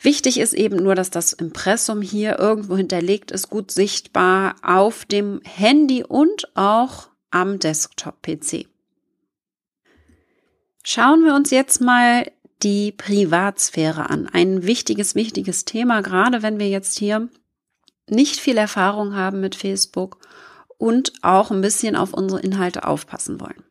Wichtig 0.00 0.40
ist 0.40 0.54
eben 0.54 0.74
nur, 0.82 0.96
dass 0.96 1.10
das 1.10 1.34
Impressum 1.34 2.02
hier 2.02 2.36
irgendwo 2.40 2.76
hinterlegt 2.76 3.30
ist, 3.30 3.48
gut 3.48 3.70
sichtbar 3.70 4.56
auf 4.60 5.04
dem 5.04 5.40
Handy 5.44 6.02
und 6.02 6.48
auch 6.56 7.06
am 7.30 7.60
Desktop-PC. 7.60 8.66
Schauen 10.82 11.24
wir 11.24 11.36
uns 11.36 11.52
jetzt 11.52 11.80
mal 11.80 12.28
die 12.64 12.90
Privatsphäre 12.90 14.10
an. 14.10 14.26
Ein 14.26 14.66
wichtiges, 14.66 15.14
wichtiges 15.14 15.64
Thema, 15.64 16.00
gerade 16.00 16.42
wenn 16.42 16.58
wir 16.58 16.68
jetzt 16.68 16.98
hier 16.98 17.28
nicht 18.08 18.36
viel 18.36 18.56
Erfahrung 18.56 19.14
haben 19.14 19.40
mit 19.40 19.54
Facebook 19.54 20.18
und 20.78 21.12
auch 21.22 21.50
ein 21.50 21.60
bisschen 21.60 21.96
auf 21.96 22.12
unsere 22.12 22.40
Inhalte 22.40 22.86
aufpassen 22.86 23.40
wollen. 23.40 23.64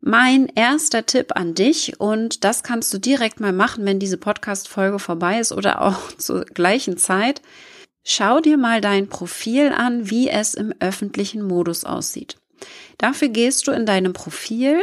Mein 0.00 0.46
erster 0.54 1.04
Tipp 1.04 1.32
an 1.34 1.54
dich, 1.54 1.98
und 1.98 2.44
das 2.44 2.62
kannst 2.62 2.94
du 2.94 2.98
direkt 2.98 3.40
mal 3.40 3.52
machen, 3.52 3.84
wenn 3.84 3.98
diese 3.98 4.18
Podcast-Folge 4.18 4.98
vorbei 4.98 5.40
ist 5.40 5.52
oder 5.52 5.82
auch 5.82 6.12
zur 6.18 6.44
gleichen 6.44 6.96
Zeit. 6.96 7.42
Schau 8.04 8.38
dir 8.40 8.56
mal 8.56 8.80
dein 8.80 9.08
Profil 9.08 9.72
an, 9.76 10.08
wie 10.08 10.28
es 10.28 10.54
im 10.54 10.72
öffentlichen 10.78 11.42
Modus 11.42 11.84
aussieht. 11.84 12.36
Dafür 12.98 13.28
gehst 13.28 13.66
du 13.66 13.72
in 13.72 13.84
deinem 13.84 14.12
Profil 14.12 14.80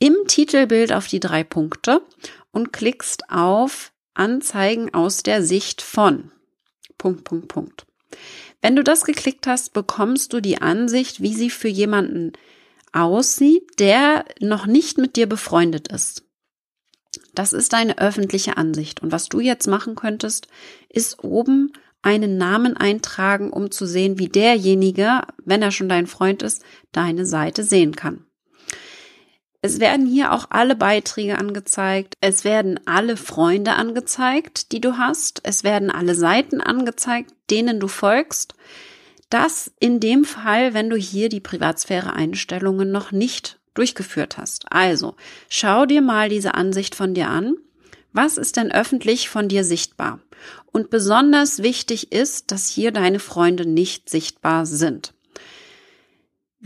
im 0.00 0.16
Titelbild 0.26 0.92
auf 0.92 1.06
die 1.06 1.20
drei 1.20 1.44
Punkte 1.44 2.02
und 2.50 2.72
klickst 2.72 3.30
auf 3.30 3.92
Anzeigen 4.14 4.92
aus 4.92 5.22
der 5.22 5.44
Sicht 5.44 5.80
von. 5.80 6.32
Punkt, 6.98 7.24
Punkt, 7.24 7.48
Punkt. 7.48 7.86
Wenn 8.62 8.76
du 8.76 8.82
das 8.82 9.04
geklickt 9.04 9.46
hast, 9.46 9.72
bekommst 9.72 10.32
du 10.32 10.40
die 10.40 10.60
Ansicht, 10.60 11.20
wie 11.20 11.34
sie 11.34 11.50
für 11.50 11.68
jemanden 11.68 12.32
aussieht, 12.92 13.78
der 13.78 14.24
noch 14.40 14.66
nicht 14.66 14.98
mit 14.98 15.16
dir 15.16 15.28
befreundet 15.28 15.88
ist. 15.88 16.24
Das 17.34 17.52
ist 17.52 17.72
deine 17.72 17.98
öffentliche 17.98 18.56
Ansicht. 18.56 19.02
Und 19.02 19.12
was 19.12 19.28
du 19.28 19.40
jetzt 19.40 19.66
machen 19.66 19.96
könntest, 19.96 20.46
ist 20.88 21.22
oben 21.24 21.72
einen 22.02 22.36
Namen 22.36 22.76
eintragen, 22.76 23.50
um 23.50 23.70
zu 23.70 23.86
sehen, 23.86 24.18
wie 24.18 24.28
derjenige, 24.28 25.22
wenn 25.44 25.62
er 25.62 25.70
schon 25.70 25.88
dein 25.88 26.06
Freund 26.06 26.42
ist, 26.42 26.64
deine 26.92 27.26
Seite 27.26 27.64
sehen 27.64 27.96
kann. 27.96 28.26
Es 29.64 29.80
werden 29.80 30.04
hier 30.04 30.32
auch 30.32 30.48
alle 30.50 30.76
Beiträge 30.76 31.38
angezeigt. 31.38 32.18
Es 32.20 32.44
werden 32.44 32.78
alle 32.84 33.16
Freunde 33.16 33.72
angezeigt, 33.72 34.72
die 34.72 34.80
du 34.82 34.98
hast. 34.98 35.40
Es 35.42 35.64
werden 35.64 35.90
alle 35.90 36.14
Seiten 36.14 36.60
angezeigt, 36.60 37.32
denen 37.48 37.80
du 37.80 37.88
folgst. 37.88 38.56
Das 39.30 39.72
in 39.80 40.00
dem 40.00 40.26
Fall, 40.26 40.74
wenn 40.74 40.90
du 40.90 40.96
hier 40.96 41.30
die 41.30 41.40
Privatsphäre-Einstellungen 41.40 42.92
noch 42.92 43.10
nicht 43.10 43.58
durchgeführt 43.72 44.36
hast. 44.36 44.70
Also, 44.70 45.16
schau 45.48 45.86
dir 45.86 46.02
mal 46.02 46.28
diese 46.28 46.52
Ansicht 46.52 46.94
von 46.94 47.14
dir 47.14 47.30
an. 47.30 47.54
Was 48.12 48.36
ist 48.36 48.58
denn 48.58 48.70
öffentlich 48.70 49.30
von 49.30 49.48
dir 49.48 49.64
sichtbar? 49.64 50.20
Und 50.72 50.90
besonders 50.90 51.62
wichtig 51.62 52.12
ist, 52.12 52.52
dass 52.52 52.68
hier 52.68 52.92
deine 52.92 53.18
Freunde 53.18 53.64
nicht 53.64 54.10
sichtbar 54.10 54.66
sind. 54.66 55.13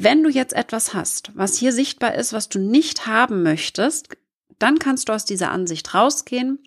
Wenn 0.01 0.23
du 0.23 0.31
jetzt 0.31 0.53
etwas 0.53 0.95
hast, 0.95 1.33
was 1.35 1.57
hier 1.57 1.73
sichtbar 1.73 2.15
ist, 2.15 2.33
was 2.33 2.49
du 2.49 2.61
nicht 2.61 3.09
haben 3.09 3.43
möchtest, 3.43 4.17
dann 4.61 4.79
kannst 4.79 5.09
du 5.09 5.13
aus 5.13 5.25
dieser 5.25 5.51
Ansicht 5.51 5.93
rausgehen 5.93 6.61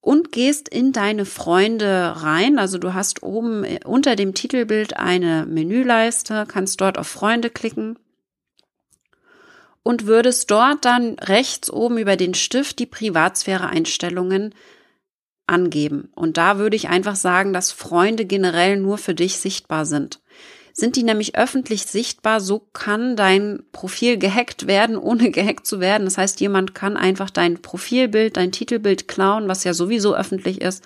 und 0.00 0.32
gehst 0.32 0.68
in 0.70 0.90
deine 0.90 1.24
Freunde 1.24 2.14
rein. 2.16 2.58
Also 2.58 2.78
du 2.78 2.92
hast 2.92 3.22
oben 3.22 3.62
äh, 3.62 3.78
unter 3.84 4.16
dem 4.16 4.34
Titelbild 4.34 4.96
eine 4.96 5.46
Menüleiste, 5.46 6.46
kannst 6.48 6.80
dort 6.80 6.98
auf 6.98 7.06
Freunde 7.06 7.48
klicken 7.48 7.96
und 9.84 10.06
würdest 10.06 10.50
dort 10.50 10.84
dann 10.84 11.16
rechts 11.20 11.70
oben 11.70 11.96
über 11.96 12.16
den 12.16 12.34
Stift 12.34 12.80
die 12.80 12.86
Privatsphäre-Einstellungen 12.86 14.52
angeben. 15.46 16.10
Und 16.16 16.38
da 16.38 16.58
würde 16.58 16.74
ich 16.74 16.88
einfach 16.88 17.14
sagen, 17.14 17.52
dass 17.52 17.70
Freunde 17.70 18.24
generell 18.24 18.78
nur 18.78 18.98
für 18.98 19.14
dich 19.14 19.38
sichtbar 19.38 19.86
sind. 19.86 20.20
Sind 20.74 20.96
die 20.96 21.04
nämlich 21.04 21.36
öffentlich 21.36 21.84
sichtbar. 21.86 22.40
So 22.40 22.66
kann 22.72 23.16
dein 23.16 23.62
Profil 23.72 24.18
gehackt 24.18 24.66
werden, 24.66 24.98
ohne 24.98 25.30
gehackt 25.30 25.66
zu 25.66 25.80
werden. 25.80 26.04
Das 26.04 26.18
heißt, 26.18 26.40
jemand 26.40 26.74
kann 26.74 26.96
einfach 26.96 27.30
dein 27.30 27.62
Profilbild, 27.62 28.36
dein 28.36 28.52
Titelbild 28.52 29.08
klauen, 29.08 29.48
was 29.48 29.64
ja 29.64 29.72
sowieso 29.72 30.14
öffentlich 30.14 30.60
ist, 30.60 30.84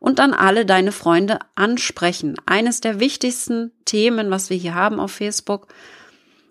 und 0.00 0.18
dann 0.18 0.34
alle 0.34 0.66
deine 0.66 0.92
Freunde 0.92 1.38
ansprechen. 1.54 2.34
Eines 2.46 2.80
der 2.80 2.98
wichtigsten 2.98 3.72
Themen, 3.84 4.30
was 4.30 4.50
wir 4.50 4.56
hier 4.56 4.74
haben 4.74 4.98
auf 4.98 5.12
Facebook. 5.12 5.68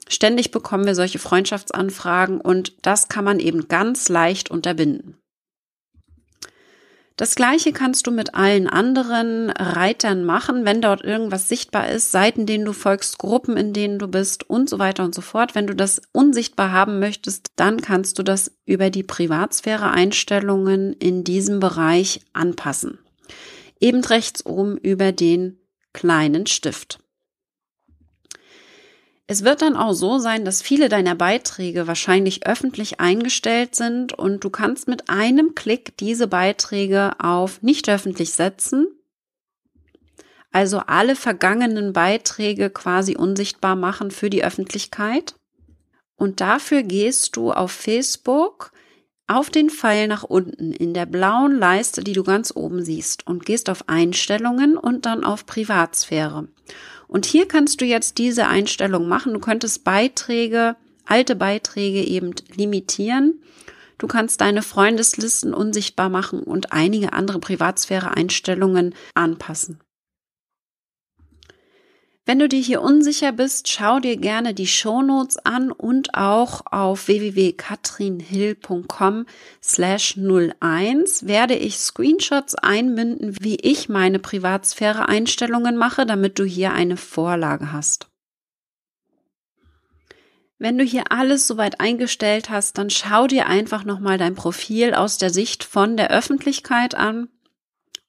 Ständig 0.08 0.52
bekommen 0.52 0.86
wir 0.86 0.96
solche 0.96 1.20
Freundschaftsanfragen 1.20 2.40
und 2.40 2.74
das 2.84 3.08
kann 3.08 3.26
man 3.26 3.40
eben 3.40 3.68
ganz 3.68 4.08
leicht 4.10 4.52
unterbinden. 4.52 5.18
Das 7.18 7.36
gleiche 7.36 7.72
kannst 7.72 8.08
du 8.08 8.12
mit 8.12 8.36
allen 8.36 8.68
anderen 8.68 9.50
Reitern 9.50 10.26
machen, 10.26 10.66
wenn 10.66 10.82
dort 10.82 11.02
irgendwas 11.02 11.48
sichtbar 11.48 11.90
ist, 11.90 12.12
Seiten, 12.12 12.46
denen 12.46 12.66
du 12.66 12.74
folgst, 12.74 13.20
Gruppen, 13.20 13.56
in 13.56 13.72
denen 13.72 14.00
du 14.00 14.10
bist 14.10 14.50
und 14.50 14.70
so 14.70 14.80
weiter 14.80 15.06
und 15.06 15.16
so 15.16 15.22
fort. 15.22 15.56
Wenn 15.56 15.66
du 15.66 15.74
das 15.74 16.02
unsichtbar 16.12 16.74
haben 16.74 17.00
möchtest, 17.00 17.54
dann 17.56 17.80
kannst 17.80 18.20
du 18.20 18.24
das 18.24 18.52
über 18.66 18.90
die 18.90 19.04
Privatsphäre 19.04 19.92
Einstellungen 19.92 20.92
in 20.92 21.24
diesem 21.24 21.62
Bereich 21.62 22.20
anpassen. 22.34 23.00
Eben 23.80 24.04
rechts 24.04 24.46
oben 24.46 24.78
über 24.78 25.14
den 25.14 25.58
kleinen 25.94 26.48
Stift. 26.48 27.00
Es 29.28 29.44
wird 29.44 29.64
dann 29.64 29.76
auch 29.76 29.94
so 29.94 30.20
sein, 30.20 30.46
dass 30.46 30.62
viele 30.62 30.88
deiner 30.88 31.16
Beiträge 31.16 31.88
wahrscheinlich 31.88 32.46
öffentlich 32.46 33.00
eingestellt 33.00 33.74
sind 33.74 34.14
und 34.14 34.44
du 34.44 34.52
kannst 34.52 34.88
mit 34.88 35.10
einem 35.10 35.56
Klick 35.56 35.98
diese 35.98 36.28
Beiträge 36.28 37.14
auf 37.20 37.64
nicht 37.64 37.90
öffentlich 37.90 38.34
setzen. 38.34 38.88
Also 40.52 40.80
alle 40.80 41.16
vergangenen 41.16 41.92
Beiträge 41.92 42.70
quasi 42.70 43.18
unsichtbar 43.18 43.76
machen 43.76 44.12
für 44.12 44.30
die 44.30 44.44
Öffentlichkeit. 44.44 45.36
Und 46.16 46.40
dafür 46.40 46.84
gehst 46.84 47.36
du 47.36 47.52
auf 47.52 47.72
Facebook 47.72 48.72
auf 49.28 49.50
den 49.50 49.72
Pfeil 49.72 50.08
nach 50.08 50.24
unten 50.24 50.72
in 50.72 50.94
der 50.94 51.08
blauen 51.08 51.58
Leiste, 51.58 52.04
die 52.04 52.14
du 52.14 52.24
ganz 52.24 52.56
oben 52.56 52.86
siehst 52.86 53.26
und 53.26 53.46
gehst 53.46 53.70
auf 53.70 53.90
Einstellungen 53.90 54.78
und 54.78 55.08
dann 55.08 55.24
auf 55.24 55.46
Privatsphäre. 55.48 56.48
Und 57.16 57.26
hier 57.26 57.48
kannst 57.48 57.80
du 57.80 57.86
jetzt 57.86 58.18
diese 58.18 58.46
Einstellung 58.46 59.08
machen. 59.08 59.34
Du 59.34 59.40
könntest 59.40 59.86
Beiträge, 59.86 60.76
alte 61.06 61.38
Beiträge 61.38 62.04
eben 62.04 62.36
limitieren. 62.54 63.42
Du 63.98 64.08
kannst 64.08 64.42
deine 64.42 64.62
Freundeslisten 64.62 65.54
unsichtbar 65.54 66.10
machen 66.10 66.42
und 66.44 66.74
einige 66.74 67.14
andere 67.14 67.40
Privatsphäre-Einstellungen 67.40 68.96
anpassen. 69.14 69.80
Wenn 72.28 72.40
du 72.40 72.50
dir 72.50 72.60
hier 72.60 72.82
unsicher 72.82 73.32
bist, 73.32 73.68
schau 73.68 74.00
dir 74.00 74.18
gerne 74.18 74.56
die 74.56 74.66
Shownotes 74.66 75.38
an 75.38 75.72
und 75.72 76.16
auch 76.16 76.62
auf 76.72 77.08
www.katrinhill.com 77.08 79.28
slash 79.62 80.18
01 80.18 81.28
werde 81.28 81.54
ich 81.54 81.78
Screenshots 81.78 82.56
einbinden, 82.56 83.38
wie 83.40 83.58
ich 83.58 83.90
meine 83.90 84.18
Privatsphäre-Einstellungen 84.18 85.78
mache, 85.78 86.08
damit 86.08 86.40
du 86.40 86.46
hier 86.46 86.74
eine 86.74 86.98
Vorlage 86.98 87.72
hast. 87.72 88.08
Wenn 90.58 90.80
du 90.80 90.84
hier 90.84 91.12
alles 91.12 91.46
soweit 91.46 91.80
eingestellt 91.80 92.50
hast, 92.50 92.80
dann 92.80 92.90
schau 92.90 93.28
dir 93.28 93.46
einfach 93.46 93.84
nochmal 93.84 94.18
dein 94.18 94.34
Profil 94.34 94.96
aus 94.96 95.20
der 95.20 95.30
Sicht 95.30 95.64
von 95.64 95.96
der 95.96 96.10
Öffentlichkeit 96.10 96.96
an, 96.96 97.30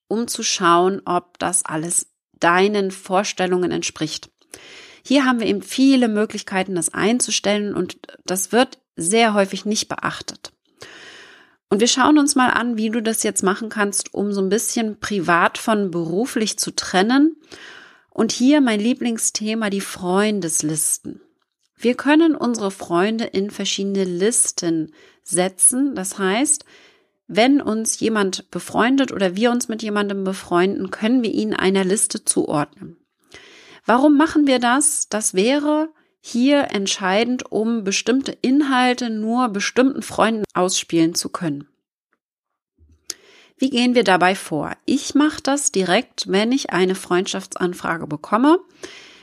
um 0.09 0.27
zu 0.27 0.43
schauen, 0.43 1.03
ob 1.05 1.39
das 1.39 1.67
alles 1.67 2.16
deinen 2.41 2.91
Vorstellungen 2.91 3.71
entspricht. 3.71 4.31
Hier 5.03 5.25
haben 5.25 5.41
wir 5.41 5.47
eben 5.47 5.63
viele 5.63 6.09
Möglichkeiten, 6.09 6.75
das 6.75 6.93
einzustellen 6.93 7.75
und 7.75 7.99
das 8.25 8.53
wird 8.53 8.79
sehr 8.97 9.35
häufig 9.35 9.65
nicht 9.65 9.89
beachtet. 9.89 10.53
Und 11.69 11.81
wir 11.81 11.89
schauen 11.89 12.19
uns 12.19 12.35
mal 12.35 12.51
an, 12.51 12.77
wie 12.77 12.91
du 12.91 13.03
das 13.03 13.23
jetzt 13.23 13.43
machen 13.43 13.69
kannst, 13.69 14.15
um 14.15 14.33
so 14.33 14.41
ein 14.41 14.49
bisschen 14.49 14.99
privat 15.01 15.59
von 15.59 15.91
beruflich 15.91 16.59
zu 16.59 16.75
trennen. 16.75 17.37
Und 18.11 18.33
hier 18.33 18.61
mein 18.61 18.81
Lieblingsthema, 18.81 19.69
die 19.69 19.81
Freundeslisten. 19.81 21.21
Wir 21.77 21.95
können 21.95 22.35
unsere 22.35 22.71
Freunde 22.71 23.25
in 23.25 23.51
verschiedene 23.51 24.05
Listen 24.05 24.93
setzen. 25.23 25.95
Das 25.95 26.19
heißt, 26.19 26.65
wenn 27.29 27.61
uns 27.61 27.99
jemand 28.01 28.51
befreundet 28.51 29.13
oder 29.13 29.37
wir 29.37 29.51
uns 29.51 29.69
mit 29.69 29.83
jemandem 29.83 30.25
befreunden, 30.25 30.91
können 30.91 31.23
wir 31.23 31.33
ihn 31.33 31.55
einer 31.55 31.85
Liste 31.85 32.25
zuordnen. 32.25 32.97
Warum 33.85 34.17
machen 34.17 34.47
wir 34.47 34.59
das? 34.59 35.09
Das 35.09 35.35
wäre 35.35 35.89
hier 36.21 36.73
entscheidend, 36.73 37.51
um 37.51 37.85
bestimmte 37.85 38.33
Inhalte 38.43 39.11
nur 39.11 39.49
bestimmten 39.49 40.03
Freunden 40.03 40.45
ausspielen 40.55 41.15
zu 41.15 41.29
können. 41.29 41.69
Wie 43.59 43.71
gehen 43.71 43.95
wir 43.95 44.05
dabei 44.05 44.35
vor? 44.35 44.73
Ich 44.85 45.15
mache 45.15 45.41
das 45.43 45.73
direkt, 45.73 46.27
wenn 46.29 46.53
ich 46.53 46.71
eine 46.71 46.95
Freundschaftsanfrage 46.95 48.07
bekomme. 48.07 48.59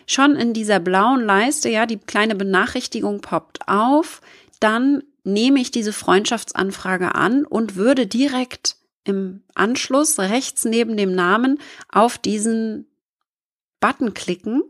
Schon 0.08 0.36
in 0.36 0.54
dieser 0.54 0.80
blauen 0.80 1.24
Leiste, 1.24 1.70
ja, 1.70 1.86
die 1.86 2.00
kleine 2.00 2.36
Benachrichtigung 2.36 3.22
poppt 3.22 3.68
auf, 3.68 4.22
dann 4.60 5.04
nehme 5.24 5.60
ich 5.60 5.72
diese 5.72 5.94
Freundschaftsanfrage 5.94 7.16
an 7.16 7.46
und 7.46 7.76
würde 7.76 8.08
direkt 8.08 8.78
im 9.06 9.44
Anschluss 9.56 10.20
rechts 10.20 10.66
neben 10.66 10.98
dem 10.98 11.14
Namen 11.14 11.60
auf 11.90 12.18
diesen 12.18 12.88
Button 13.80 14.14
klicken. 14.14 14.64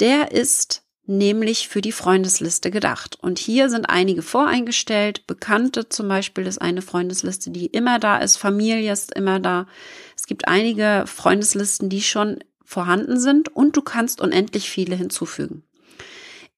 Der 0.00 0.32
ist 0.32 0.82
nämlich 1.04 1.68
für 1.68 1.80
die 1.80 1.92
Freundesliste 1.92 2.70
gedacht. 2.70 3.18
Und 3.20 3.38
hier 3.38 3.68
sind 3.68 3.86
einige 3.86 4.22
voreingestellt. 4.22 5.26
Bekannte 5.26 5.88
zum 5.88 6.08
Beispiel 6.08 6.46
ist 6.46 6.58
eine 6.58 6.82
Freundesliste, 6.82 7.50
die 7.50 7.66
immer 7.66 7.98
da 7.98 8.18
ist. 8.18 8.36
Familie 8.36 8.92
ist 8.92 9.14
immer 9.14 9.40
da. 9.40 9.66
Es 10.16 10.26
gibt 10.26 10.48
einige 10.48 11.04
Freundeslisten, 11.06 11.88
die 11.88 12.02
schon 12.02 12.38
vorhanden 12.64 13.18
sind 13.20 13.54
und 13.54 13.76
du 13.76 13.82
kannst 13.82 14.20
unendlich 14.20 14.70
viele 14.70 14.96
hinzufügen. 14.96 15.64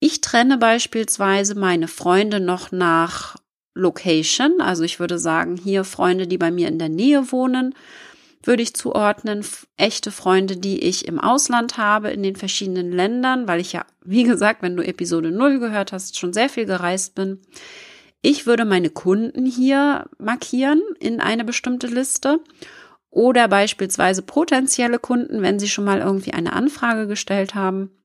Ich 0.07 0.21
trenne 0.21 0.59
beispielsweise 0.59 1.55
meine 1.55 1.89
Freunde 1.89 2.39
noch 2.39 2.71
nach 2.73 3.37
Location. 3.73 4.61
Also 4.61 4.83
ich 4.83 5.01
würde 5.01 5.19
sagen, 5.19 5.57
hier 5.57 5.83
Freunde, 5.83 6.27
die 6.27 6.37
bei 6.37 6.51
mir 6.51 6.69
in 6.69 6.79
der 6.79 6.91
Nähe 6.91 7.33
wohnen, 7.33 7.75
würde 8.43 8.63
ich 8.63 8.77
zuordnen. 8.77 9.47
Echte 9.79 10.11
Freunde, 10.11 10.59
die 10.59 10.81
ich 10.81 11.09
im 11.09 11.19
Ausland 11.19 11.79
habe, 11.79 12.11
in 12.11 12.23
den 12.23 12.37
verschiedenen 12.37 12.93
Ländern, 12.93 13.49
weil 13.49 13.63
ich 13.63 13.73
ja, 13.73 13.87
wie 14.05 14.25
gesagt, 14.25 14.61
wenn 14.61 14.77
du 14.77 14.87
Episode 14.87 15.31
0 15.31 15.59
gehört 15.59 15.93
hast, 15.93 16.19
schon 16.19 16.35
sehr 16.35 16.51
viel 16.51 16.67
gereist 16.67 17.15
bin. 17.15 17.41
Ich 18.21 18.45
würde 18.45 18.67
meine 18.67 18.91
Kunden 18.91 19.47
hier 19.47 20.05
markieren 20.19 20.83
in 21.01 21.23
eine 21.23 21.47
bestimmte 21.47 21.87
Liste 21.87 22.41
oder 23.09 23.49
beispielsweise 23.49 24.21
potenzielle 24.21 24.99
Kunden, 24.99 25.41
wenn 25.41 25.59
sie 25.59 25.69
schon 25.69 25.87
mal 25.87 26.01
irgendwie 26.01 26.35
eine 26.35 26.53
Anfrage 26.53 27.07
gestellt 27.07 27.55
haben. 27.55 28.04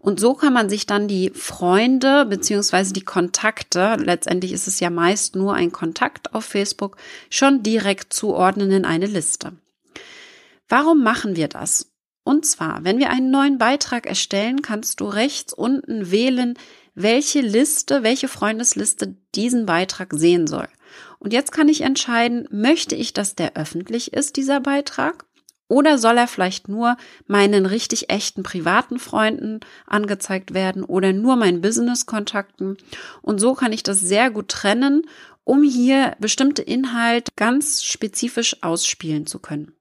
Und 0.00 0.18
so 0.18 0.34
kann 0.34 0.52
man 0.52 0.68
sich 0.68 0.86
dann 0.86 1.06
die 1.08 1.30
Freunde 1.30 2.26
beziehungsweise 2.26 2.92
die 2.92 3.04
Kontakte, 3.04 3.96
letztendlich 3.98 4.52
ist 4.52 4.66
es 4.66 4.80
ja 4.80 4.90
meist 4.90 5.36
nur 5.36 5.54
ein 5.54 5.70
Kontakt 5.70 6.34
auf 6.34 6.44
Facebook, 6.44 6.96
schon 7.30 7.62
direkt 7.62 8.12
zuordnen 8.12 8.72
in 8.72 8.84
eine 8.84 9.06
Liste. 9.06 9.52
Warum 10.68 11.02
machen 11.02 11.36
wir 11.36 11.48
das? 11.48 11.92
Und 12.24 12.46
zwar, 12.46 12.84
wenn 12.84 12.98
wir 12.98 13.10
einen 13.10 13.30
neuen 13.30 13.58
Beitrag 13.58 14.06
erstellen, 14.06 14.62
kannst 14.62 15.00
du 15.00 15.06
rechts 15.06 15.52
unten 15.52 16.10
wählen, 16.10 16.54
welche 16.94 17.40
Liste, 17.40 18.02
welche 18.02 18.28
Freundesliste 18.28 19.16
diesen 19.34 19.66
Beitrag 19.66 20.12
sehen 20.14 20.46
soll. 20.46 20.68
Und 21.18 21.32
jetzt 21.32 21.52
kann 21.52 21.68
ich 21.68 21.80
entscheiden, 21.80 22.46
möchte 22.50 22.94
ich, 22.94 23.12
dass 23.12 23.34
der 23.34 23.56
öffentlich 23.56 24.12
ist, 24.12 24.36
dieser 24.36 24.60
Beitrag? 24.60 25.24
Oder 25.72 25.96
soll 25.96 26.18
er 26.18 26.26
vielleicht 26.26 26.68
nur 26.68 26.98
meinen 27.26 27.64
richtig 27.64 28.10
echten 28.10 28.42
privaten 28.42 28.98
Freunden 28.98 29.60
angezeigt 29.86 30.52
werden 30.52 30.84
oder 30.84 31.14
nur 31.14 31.36
meinen 31.36 31.62
Business-Kontakten? 31.62 32.76
Und 33.22 33.38
so 33.38 33.54
kann 33.54 33.72
ich 33.72 33.82
das 33.82 33.98
sehr 33.98 34.30
gut 34.30 34.48
trennen, 34.48 35.06
um 35.44 35.62
hier 35.62 36.14
bestimmte 36.18 36.60
Inhalte 36.60 37.32
ganz 37.36 37.82
spezifisch 37.82 38.62
ausspielen 38.62 39.26
zu 39.26 39.38
können. 39.38 39.72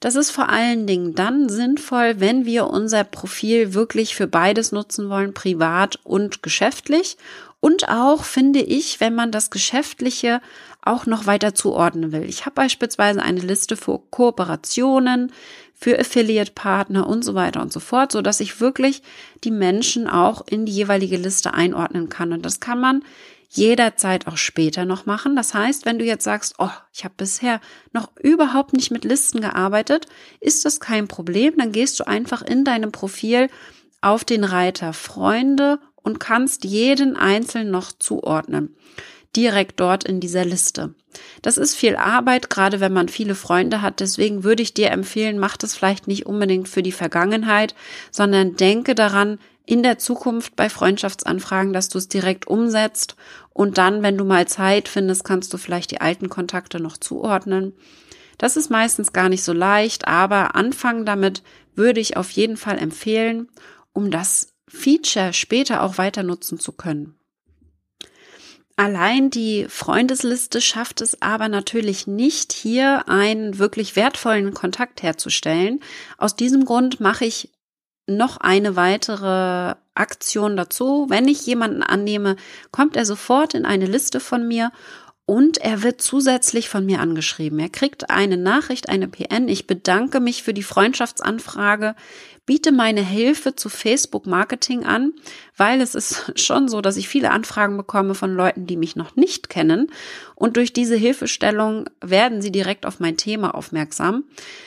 Das 0.00 0.16
ist 0.16 0.32
vor 0.32 0.48
allen 0.48 0.88
Dingen 0.88 1.14
dann 1.14 1.48
sinnvoll, 1.48 2.18
wenn 2.18 2.44
wir 2.44 2.66
unser 2.66 3.04
Profil 3.04 3.72
wirklich 3.72 4.16
für 4.16 4.26
beides 4.26 4.72
nutzen 4.72 5.08
wollen, 5.08 5.32
privat 5.32 6.00
und 6.02 6.42
geschäftlich. 6.42 7.18
Und 7.60 7.88
auch 7.88 8.24
finde 8.24 8.62
ich, 8.62 8.98
wenn 8.98 9.14
man 9.14 9.30
das 9.30 9.50
Geschäftliche 9.50 10.40
auch 10.86 11.06
noch 11.06 11.26
weiter 11.26 11.54
zuordnen 11.54 12.12
will. 12.12 12.24
Ich 12.24 12.46
habe 12.46 12.54
beispielsweise 12.54 13.22
eine 13.22 13.40
Liste 13.40 13.76
für 13.76 14.00
Kooperationen, 14.10 15.32
für 15.74 15.98
Affiliate-Partner 15.98 17.06
und 17.06 17.24
so 17.24 17.34
weiter 17.34 17.60
und 17.60 17.72
so 17.72 17.80
fort, 17.80 18.12
so 18.12 18.22
dass 18.22 18.40
ich 18.40 18.60
wirklich 18.60 19.02
die 19.44 19.50
Menschen 19.50 20.08
auch 20.08 20.46
in 20.46 20.64
die 20.64 20.72
jeweilige 20.72 21.18
Liste 21.18 21.52
einordnen 21.52 22.08
kann. 22.08 22.32
Und 22.32 22.46
das 22.46 22.60
kann 22.60 22.80
man 22.80 23.02
jederzeit 23.48 24.26
auch 24.26 24.36
später 24.36 24.84
noch 24.84 25.06
machen. 25.06 25.36
Das 25.36 25.54
heißt, 25.54 25.84
wenn 25.84 25.98
du 25.98 26.04
jetzt 26.04 26.24
sagst, 26.24 26.54
oh, 26.58 26.70
ich 26.92 27.04
habe 27.04 27.14
bisher 27.16 27.60
noch 27.92 28.10
überhaupt 28.16 28.72
nicht 28.72 28.90
mit 28.90 29.04
Listen 29.04 29.40
gearbeitet, 29.40 30.06
ist 30.40 30.64
das 30.64 30.80
kein 30.80 31.08
Problem. 31.08 31.54
Dann 31.58 31.72
gehst 31.72 32.00
du 32.00 32.06
einfach 32.06 32.42
in 32.42 32.64
deinem 32.64 32.92
Profil 32.92 33.48
auf 34.00 34.24
den 34.24 34.44
Reiter 34.44 34.92
Freunde 34.92 35.78
und 35.96 36.20
kannst 36.20 36.64
jeden 36.64 37.16
einzeln 37.16 37.70
noch 37.70 37.92
zuordnen. 37.92 38.76
Direkt 39.36 39.80
dort 39.80 40.04
in 40.04 40.18
dieser 40.18 40.44
Liste. 40.44 40.94
Das 41.42 41.58
ist 41.58 41.74
viel 41.74 41.96
Arbeit, 41.96 42.50
gerade 42.50 42.80
wenn 42.80 42.92
man 42.92 43.08
viele 43.08 43.34
Freunde 43.34 43.82
hat. 43.82 44.00
Deswegen 44.00 44.44
würde 44.44 44.62
ich 44.62 44.74
dir 44.74 44.90
empfehlen, 44.90 45.38
mach 45.38 45.56
das 45.56 45.74
vielleicht 45.74 46.08
nicht 46.08 46.26
unbedingt 46.26 46.68
für 46.68 46.82
die 46.82 46.92
Vergangenheit, 46.92 47.74
sondern 48.10 48.56
denke 48.56 48.94
daran, 48.94 49.38
in 49.66 49.82
der 49.82 49.98
Zukunft 49.98 50.56
bei 50.56 50.70
Freundschaftsanfragen, 50.70 51.72
dass 51.72 51.88
du 51.88 51.98
es 51.98 52.08
direkt 52.08 52.46
umsetzt 52.46 53.16
und 53.50 53.78
dann, 53.78 54.02
wenn 54.02 54.16
du 54.16 54.24
mal 54.24 54.46
Zeit 54.46 54.88
findest, 54.88 55.24
kannst 55.24 55.52
du 55.52 55.58
vielleicht 55.58 55.90
die 55.90 56.00
alten 56.00 56.28
Kontakte 56.28 56.80
noch 56.80 56.96
zuordnen. 56.96 57.74
Das 58.38 58.56
ist 58.56 58.70
meistens 58.70 59.12
gar 59.12 59.28
nicht 59.28 59.42
so 59.42 59.52
leicht, 59.52 60.06
aber 60.06 60.54
anfangen 60.54 61.04
damit 61.04 61.42
würde 61.74 62.00
ich 62.00 62.16
auf 62.16 62.30
jeden 62.30 62.56
Fall 62.56 62.78
empfehlen, 62.78 63.48
um 63.92 64.10
das 64.10 64.52
Feature 64.68 65.32
später 65.32 65.82
auch 65.82 65.98
weiter 65.98 66.22
nutzen 66.22 66.60
zu 66.60 66.72
können. 66.72 67.18
Allein 68.78 69.30
die 69.30 69.66
Freundesliste 69.70 70.60
schafft 70.60 71.00
es 71.00 71.22
aber 71.22 71.48
natürlich 71.48 72.06
nicht, 72.06 72.52
hier 72.52 73.08
einen 73.08 73.58
wirklich 73.58 73.96
wertvollen 73.96 74.52
Kontakt 74.52 75.02
herzustellen. 75.02 75.80
Aus 76.18 76.36
diesem 76.36 76.66
Grund 76.66 77.00
mache 77.00 77.24
ich 77.24 77.50
noch 78.06 78.36
eine 78.36 78.76
weitere 78.76 79.74
Aktion 79.94 80.58
dazu. 80.58 81.06
Wenn 81.08 81.26
ich 81.26 81.46
jemanden 81.46 81.82
annehme, 81.82 82.36
kommt 82.70 82.96
er 82.96 83.06
sofort 83.06 83.54
in 83.54 83.64
eine 83.64 83.86
Liste 83.86 84.20
von 84.20 84.46
mir 84.46 84.70
und 85.24 85.58
er 85.58 85.82
wird 85.82 86.02
zusätzlich 86.02 86.68
von 86.68 86.86
mir 86.86 87.00
angeschrieben. 87.00 87.58
Er 87.58 87.70
kriegt 87.70 88.10
eine 88.10 88.36
Nachricht, 88.36 88.90
eine 88.90 89.08
PN. 89.08 89.48
Ich 89.48 89.66
bedanke 89.66 90.20
mich 90.20 90.42
für 90.42 90.54
die 90.54 90.62
Freundschaftsanfrage 90.62 91.96
biete 92.46 92.70
meine 92.70 93.02
Hilfe 93.02 93.56
zu 93.56 93.68
Facebook 93.68 94.26
Marketing 94.26 94.84
an, 94.84 95.12
weil 95.56 95.80
es 95.80 95.96
ist 95.96 96.32
schon 96.40 96.68
so, 96.68 96.80
dass 96.80 96.96
ich 96.96 97.08
viele 97.08 97.32
Anfragen 97.32 97.76
bekomme 97.76 98.14
von 98.14 98.34
Leuten, 98.34 98.66
die 98.66 98.76
mich 98.76 98.94
noch 98.94 99.16
nicht 99.16 99.48
kennen. 99.50 99.90
Und 100.36 100.56
durch 100.56 100.72
diese 100.72 100.94
Hilfestellung 100.94 101.90
werden 102.00 102.40
sie 102.40 102.52
direkt 102.52 102.86
auf 102.86 103.00
mein 103.00 103.16
Thema 103.16 103.54
aufmerksam. 103.54 104.24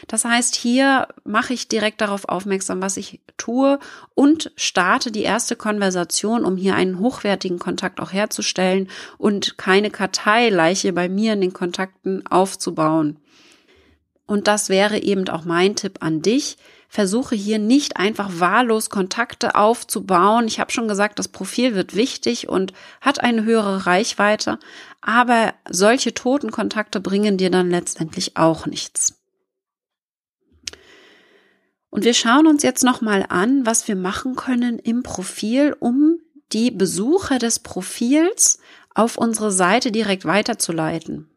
Das 0.08 0.26
heißt, 0.26 0.56
hier 0.56 1.08
mache 1.24 1.54
ich 1.54 1.70
direkt 1.70 2.02
darauf 2.02 2.28
aufmerksam, 2.28 2.82
was 2.82 2.98
ich 2.98 3.22
tue 3.38 3.80
und 4.14 4.52
starte 4.58 5.12
die 5.12 5.24
erste 5.24 5.56
Konversation, 5.56 6.44
um 6.44 6.58
hier 6.58 6.76
einen 6.76 7.00
hochwertigen 7.00 7.60
Kontakt 7.60 8.02
auch 8.02 8.12
herzustellen 8.12 8.90
und 9.18 9.58
keine 9.58 9.90
Karteileiche 9.90 10.92
bei 10.92 11.08
mir 11.08 11.34
in 11.34 11.42
den 11.42 11.54
Kontakten 11.54 12.28
aufzubauen. 12.28 13.20
Und 14.26 14.48
das 14.48 14.70
wäre 14.70 15.00
eben 15.00 15.28
auch 15.30 15.46
mein 15.46 15.76
Tipp 15.76 16.00
an 16.02 16.22
dich 16.22 16.58
versuche 16.90 17.36
hier 17.36 17.60
nicht 17.60 17.98
einfach 17.98 18.40
wahllos 18.40 18.90
Kontakte 18.90 19.56
aufzubauen. 19.56 20.48
Ich 20.48 20.60
habe 20.60 20.72
schon 20.72 20.88
gesagt, 20.88 21.20
das 21.20 21.28
Profil 21.28 21.76
wird 21.76 21.96
wichtig 21.96 22.50
und 22.50 22.74
hat 23.00 23.22
eine 23.22 23.44
höhere 23.44 23.86
Reichweite, 23.86 24.60
aber 25.00 25.54
solche 25.70 26.14
toten 26.16 26.52
Kontakte 26.52 27.00
bringen 27.00 27.38
dir 27.38 27.52
dann 27.52 27.70
letztendlich 27.70 28.36
auch 28.36 28.66
nichts. 28.66 29.16
Und 31.92 32.06
wir 32.06 32.14
schauen 32.14 32.48
uns 32.48 32.64
jetzt 32.64 32.84
nochmal 32.84 33.26
an, 33.30 33.66
was 33.66 33.88
wir 33.88 33.96
machen 33.96 34.36
können 34.36 34.80
im 34.80 35.04
Profil, 35.04 35.76
um 35.80 36.20
die 36.52 36.72
Besucher 36.72 37.38
des 37.38 37.60
Profils 37.60 38.60
auf 38.96 39.18
unsere 39.18 39.52
Seite 39.52 39.92
direkt 39.92 40.26
weiterzuleiten. 40.26 41.29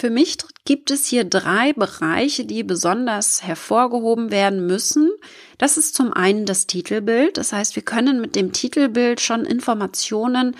Für 0.00 0.08
mich 0.08 0.38
gibt 0.64 0.90
es 0.90 1.04
hier 1.04 1.24
drei 1.24 1.74
Bereiche, 1.74 2.46
die 2.46 2.62
besonders 2.62 3.42
hervorgehoben 3.42 4.30
werden 4.30 4.66
müssen. 4.66 5.10
Das 5.58 5.76
ist 5.76 5.94
zum 5.94 6.14
einen 6.14 6.46
das 6.46 6.66
Titelbild. 6.66 7.36
Das 7.36 7.52
heißt, 7.52 7.76
wir 7.76 7.82
können 7.82 8.18
mit 8.18 8.34
dem 8.34 8.54
Titelbild 8.54 9.20
schon 9.20 9.44
Informationen 9.44 10.56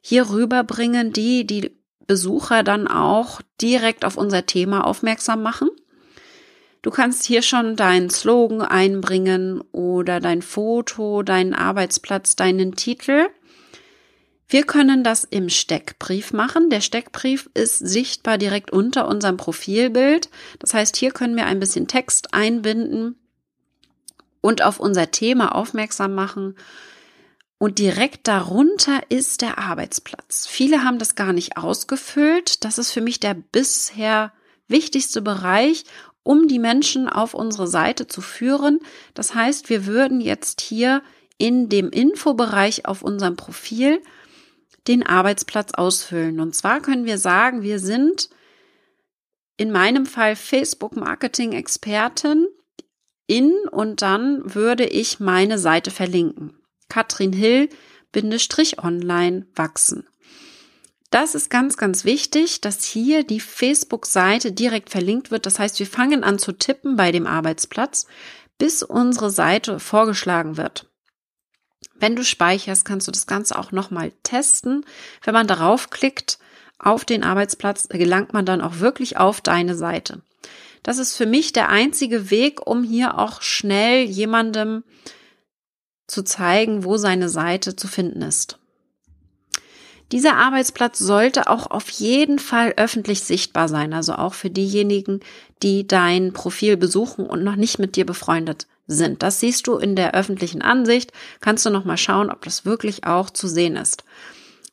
hier 0.00 0.30
rüberbringen, 0.30 1.12
die 1.12 1.46
die 1.46 1.70
Besucher 2.08 2.64
dann 2.64 2.88
auch 2.88 3.40
direkt 3.62 4.04
auf 4.04 4.16
unser 4.16 4.46
Thema 4.46 4.84
aufmerksam 4.84 5.40
machen. 5.40 5.68
Du 6.82 6.90
kannst 6.90 7.26
hier 7.26 7.42
schon 7.42 7.76
deinen 7.76 8.10
Slogan 8.10 8.60
einbringen 8.60 9.60
oder 9.70 10.18
dein 10.18 10.42
Foto, 10.42 11.22
deinen 11.22 11.54
Arbeitsplatz, 11.54 12.34
deinen 12.34 12.74
Titel. 12.74 13.28
Wir 14.50 14.64
können 14.64 15.04
das 15.04 15.22
im 15.22 15.48
Steckbrief 15.48 16.32
machen. 16.32 16.70
Der 16.70 16.80
Steckbrief 16.80 17.48
ist 17.54 17.78
sichtbar 17.78 18.36
direkt 18.36 18.72
unter 18.72 19.06
unserem 19.06 19.36
Profilbild. 19.36 20.28
Das 20.58 20.74
heißt, 20.74 20.96
hier 20.96 21.12
können 21.12 21.36
wir 21.36 21.46
ein 21.46 21.60
bisschen 21.60 21.86
Text 21.86 22.34
einbinden 22.34 23.14
und 24.40 24.62
auf 24.62 24.80
unser 24.80 25.12
Thema 25.12 25.54
aufmerksam 25.54 26.16
machen. 26.16 26.56
Und 27.58 27.78
direkt 27.78 28.26
darunter 28.26 29.00
ist 29.08 29.40
der 29.40 29.58
Arbeitsplatz. 29.58 30.48
Viele 30.48 30.82
haben 30.82 30.98
das 30.98 31.14
gar 31.14 31.32
nicht 31.32 31.56
ausgefüllt. 31.56 32.64
Das 32.64 32.78
ist 32.78 32.90
für 32.90 33.02
mich 33.02 33.20
der 33.20 33.34
bisher 33.34 34.32
wichtigste 34.66 35.22
Bereich, 35.22 35.84
um 36.24 36.48
die 36.48 36.58
Menschen 36.58 37.08
auf 37.08 37.34
unsere 37.34 37.68
Seite 37.68 38.08
zu 38.08 38.20
führen. 38.20 38.80
Das 39.14 39.32
heißt, 39.32 39.70
wir 39.70 39.86
würden 39.86 40.20
jetzt 40.20 40.60
hier 40.60 41.04
in 41.38 41.68
dem 41.68 41.90
Infobereich 41.90 42.86
auf 42.86 43.02
unserem 43.02 43.36
Profil 43.36 44.02
den 44.88 45.04
Arbeitsplatz 45.04 45.72
ausfüllen. 45.72 46.40
Und 46.40 46.54
zwar 46.54 46.80
können 46.80 47.04
wir 47.04 47.18
sagen, 47.18 47.62
wir 47.62 47.78
sind 47.78 48.30
in 49.56 49.70
meinem 49.70 50.06
Fall 50.06 50.36
Facebook 50.36 50.96
Marketing 50.96 51.52
Expertin 51.52 52.46
in 53.26 53.52
und 53.70 54.02
dann 54.02 54.54
würde 54.54 54.86
ich 54.86 55.20
meine 55.20 55.58
Seite 55.58 55.90
verlinken. 55.90 56.56
Katrin 56.88 57.32
Hill 57.32 57.68
online 58.82 59.46
wachsen. 59.54 60.06
Das 61.10 61.34
ist 61.34 61.50
ganz, 61.50 61.76
ganz 61.76 62.04
wichtig, 62.04 62.60
dass 62.60 62.84
hier 62.84 63.24
die 63.24 63.40
Facebook-Seite 63.40 64.52
direkt 64.52 64.90
verlinkt 64.90 65.30
wird. 65.30 65.44
Das 65.46 65.58
heißt, 65.58 65.78
wir 65.78 65.86
fangen 65.86 66.24
an 66.24 66.38
zu 66.38 66.52
tippen 66.52 66.96
bei 66.96 67.12
dem 67.12 67.26
Arbeitsplatz, 67.26 68.06
bis 68.58 68.82
unsere 68.82 69.30
Seite 69.30 69.80
vorgeschlagen 69.80 70.56
wird. 70.56 70.89
Wenn 72.00 72.16
du 72.16 72.24
speicherst, 72.24 72.84
kannst 72.84 73.06
du 73.06 73.12
das 73.12 73.26
Ganze 73.26 73.58
auch 73.58 73.72
nochmal 73.72 74.12
testen. 74.22 74.84
Wenn 75.22 75.34
man 75.34 75.46
darauf 75.46 75.90
klickt 75.90 76.38
auf 76.78 77.04
den 77.04 77.22
Arbeitsplatz, 77.22 77.88
gelangt 77.88 78.32
man 78.32 78.46
dann 78.46 78.62
auch 78.62 78.78
wirklich 78.78 79.18
auf 79.18 79.42
deine 79.42 79.76
Seite. 79.76 80.22
Das 80.82 80.96
ist 80.96 81.14
für 81.14 81.26
mich 81.26 81.52
der 81.52 81.68
einzige 81.68 82.30
Weg, 82.30 82.66
um 82.66 82.82
hier 82.82 83.18
auch 83.18 83.42
schnell 83.42 84.04
jemandem 84.04 84.82
zu 86.06 86.24
zeigen, 86.24 86.84
wo 86.84 86.96
seine 86.96 87.28
Seite 87.28 87.76
zu 87.76 87.86
finden 87.86 88.22
ist. 88.22 88.58
Dieser 90.10 90.36
Arbeitsplatz 90.36 90.98
sollte 90.98 91.48
auch 91.48 91.70
auf 91.70 91.88
jeden 91.90 92.38
Fall 92.38 92.74
öffentlich 92.78 93.22
sichtbar 93.22 93.68
sein, 93.68 93.92
also 93.92 94.14
auch 94.14 94.34
für 94.34 94.50
diejenigen, 94.50 95.20
die 95.62 95.86
dein 95.86 96.32
Profil 96.32 96.78
besuchen 96.78 97.26
und 97.26 97.44
noch 97.44 97.56
nicht 97.56 97.78
mit 97.78 97.94
dir 97.94 98.06
befreundet 98.06 98.66
sind. 98.90 99.22
Das 99.22 99.40
siehst 99.40 99.66
du 99.66 99.76
in 99.76 99.96
der 99.96 100.14
öffentlichen 100.14 100.62
Ansicht. 100.62 101.12
Kannst 101.40 101.64
du 101.64 101.70
noch 101.70 101.84
mal 101.84 101.96
schauen, 101.96 102.30
ob 102.30 102.44
das 102.44 102.64
wirklich 102.64 103.04
auch 103.04 103.30
zu 103.30 103.48
sehen 103.48 103.76
ist. 103.76 104.04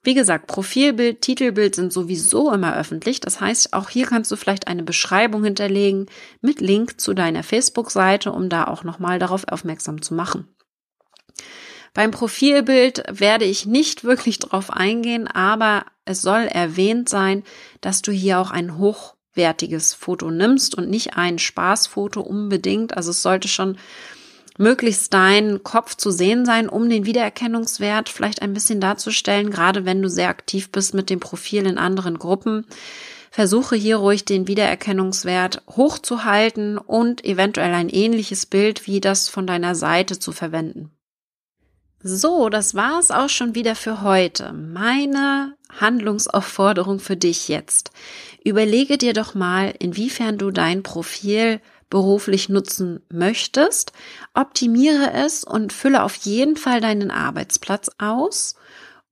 Wie 0.03 0.13
gesagt, 0.13 0.47
Profilbild, 0.47 1.21
Titelbild 1.21 1.75
sind 1.75 1.91
sowieso 1.91 2.53
immer 2.53 2.77
öffentlich. 2.77 3.19
Das 3.19 3.41
heißt, 3.41 3.73
auch 3.73 3.89
hier 3.89 4.05
kannst 4.05 4.31
du 4.31 4.37
vielleicht 4.37 4.67
eine 4.67 4.83
Beschreibung 4.83 5.43
hinterlegen 5.43 6.05
mit 6.41 6.61
Link 6.61 7.01
zu 7.01 7.13
deiner 7.13 7.43
Facebook-Seite, 7.43 8.31
um 8.31 8.47
da 8.47 8.65
auch 8.67 8.85
nochmal 8.85 9.19
darauf 9.19 9.45
aufmerksam 9.49 10.01
zu 10.01 10.13
machen. 10.13 10.47
Beim 11.93 12.11
Profilbild 12.11 13.03
werde 13.09 13.43
ich 13.43 13.65
nicht 13.65 14.03
wirklich 14.05 14.39
drauf 14.39 14.71
eingehen, 14.71 15.27
aber 15.27 15.85
es 16.05 16.21
soll 16.21 16.43
erwähnt 16.43 17.09
sein, 17.09 17.43
dass 17.81 18.01
du 18.01 18.13
hier 18.13 18.39
auch 18.39 18.51
ein 18.51 18.77
hoch 18.77 19.16
wertiges 19.37 19.93
Foto 19.93 20.29
nimmst 20.31 20.75
und 20.75 20.89
nicht 20.89 21.15
ein 21.15 21.39
Spaßfoto 21.39 22.21
unbedingt. 22.21 22.97
Also 22.97 23.11
es 23.11 23.21
sollte 23.21 23.47
schon 23.47 23.77
möglichst 24.57 25.13
dein 25.13 25.63
Kopf 25.63 25.95
zu 25.95 26.11
sehen 26.11 26.45
sein, 26.45 26.67
um 26.67 26.89
den 26.89 27.05
Wiedererkennungswert 27.05 28.09
vielleicht 28.09 28.41
ein 28.41 28.53
bisschen 28.53 28.81
darzustellen, 28.81 29.51
gerade 29.51 29.85
wenn 29.85 30.01
du 30.01 30.09
sehr 30.09 30.29
aktiv 30.29 30.71
bist 30.71 30.93
mit 30.93 31.09
dem 31.09 31.19
Profil 31.19 31.65
in 31.65 31.77
anderen 31.77 32.17
Gruppen. 32.17 32.65
Versuche 33.29 33.75
hier 33.75 33.97
ruhig 33.97 34.25
den 34.25 34.47
Wiedererkennungswert 34.47 35.61
hochzuhalten 35.69 36.77
und 36.77 37.23
eventuell 37.23 37.73
ein 37.73 37.89
ähnliches 37.89 38.45
Bild 38.45 38.87
wie 38.87 38.99
das 38.99 39.29
von 39.29 39.45
deiner 39.45 39.75
Seite 39.75 40.17
zu 40.17 40.31
verwenden. 40.31 40.91
So, 41.99 42.49
das 42.49 42.73
war 42.73 42.99
es 42.99 43.11
auch 43.11 43.29
schon 43.29 43.53
wieder 43.53 43.75
für 43.75 44.01
heute. 44.01 44.53
Meine 44.53 45.56
Handlungsaufforderung 45.79 46.99
für 46.99 47.17
dich 47.17 47.47
jetzt. 47.47 47.91
Überlege 48.43 48.97
dir 48.97 49.13
doch 49.13 49.33
mal, 49.33 49.73
inwiefern 49.79 50.37
du 50.37 50.51
dein 50.51 50.83
Profil 50.83 51.61
beruflich 51.89 52.49
nutzen 52.49 53.01
möchtest. 53.09 53.93
Optimiere 54.33 55.13
es 55.13 55.43
und 55.43 55.73
fülle 55.73 56.03
auf 56.03 56.15
jeden 56.15 56.57
Fall 56.57 56.81
deinen 56.81 57.11
Arbeitsplatz 57.11 57.89
aus 57.97 58.55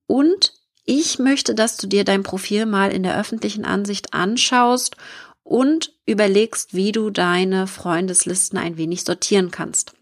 und 0.08 0.54
Ich 0.88 1.18
möchte, 1.18 1.56
dass 1.56 1.78
du 1.78 1.88
dir 1.88 2.04
dein 2.04 2.22
Profil 2.22 2.68
mal 2.68 2.92
in 2.92 3.02
der 3.02 3.20
öffentlichen 3.20 3.66
Ansicht 3.66 4.14
anschaust 4.14 4.96
und 5.44 5.94
überlegst, 6.06 6.76
wie 6.76 6.92
du 6.92 7.10
deine 7.10 7.66
Freundeslisten 7.66 8.60
ein 8.60 8.78
wenig 8.78 9.04
sortieren 9.04 9.50
kannst. 9.50 9.94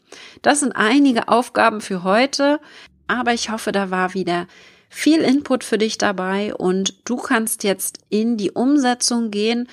Das 0.41 0.59
sind 0.59 0.73
einige 0.73 1.29
Aufgaben 1.29 1.79
für 1.79 2.03
heute, 2.03 2.59
aber 3.07 3.33
ich 3.33 3.49
hoffe, 3.49 3.71
da 3.71 3.91
war 3.91 4.13
wieder 4.13 4.47
viel 4.93 5.21
Input 5.21 5.63
für 5.63 5.79
dich 5.79 5.97
dabei 5.97 6.53
und 6.53 6.93
du 7.03 7.15
kannst 7.15 7.63
jetzt 7.63 7.97
in 8.09 8.37
die 8.37 8.51
Umsetzung 8.51 9.31
gehen. 9.31 9.67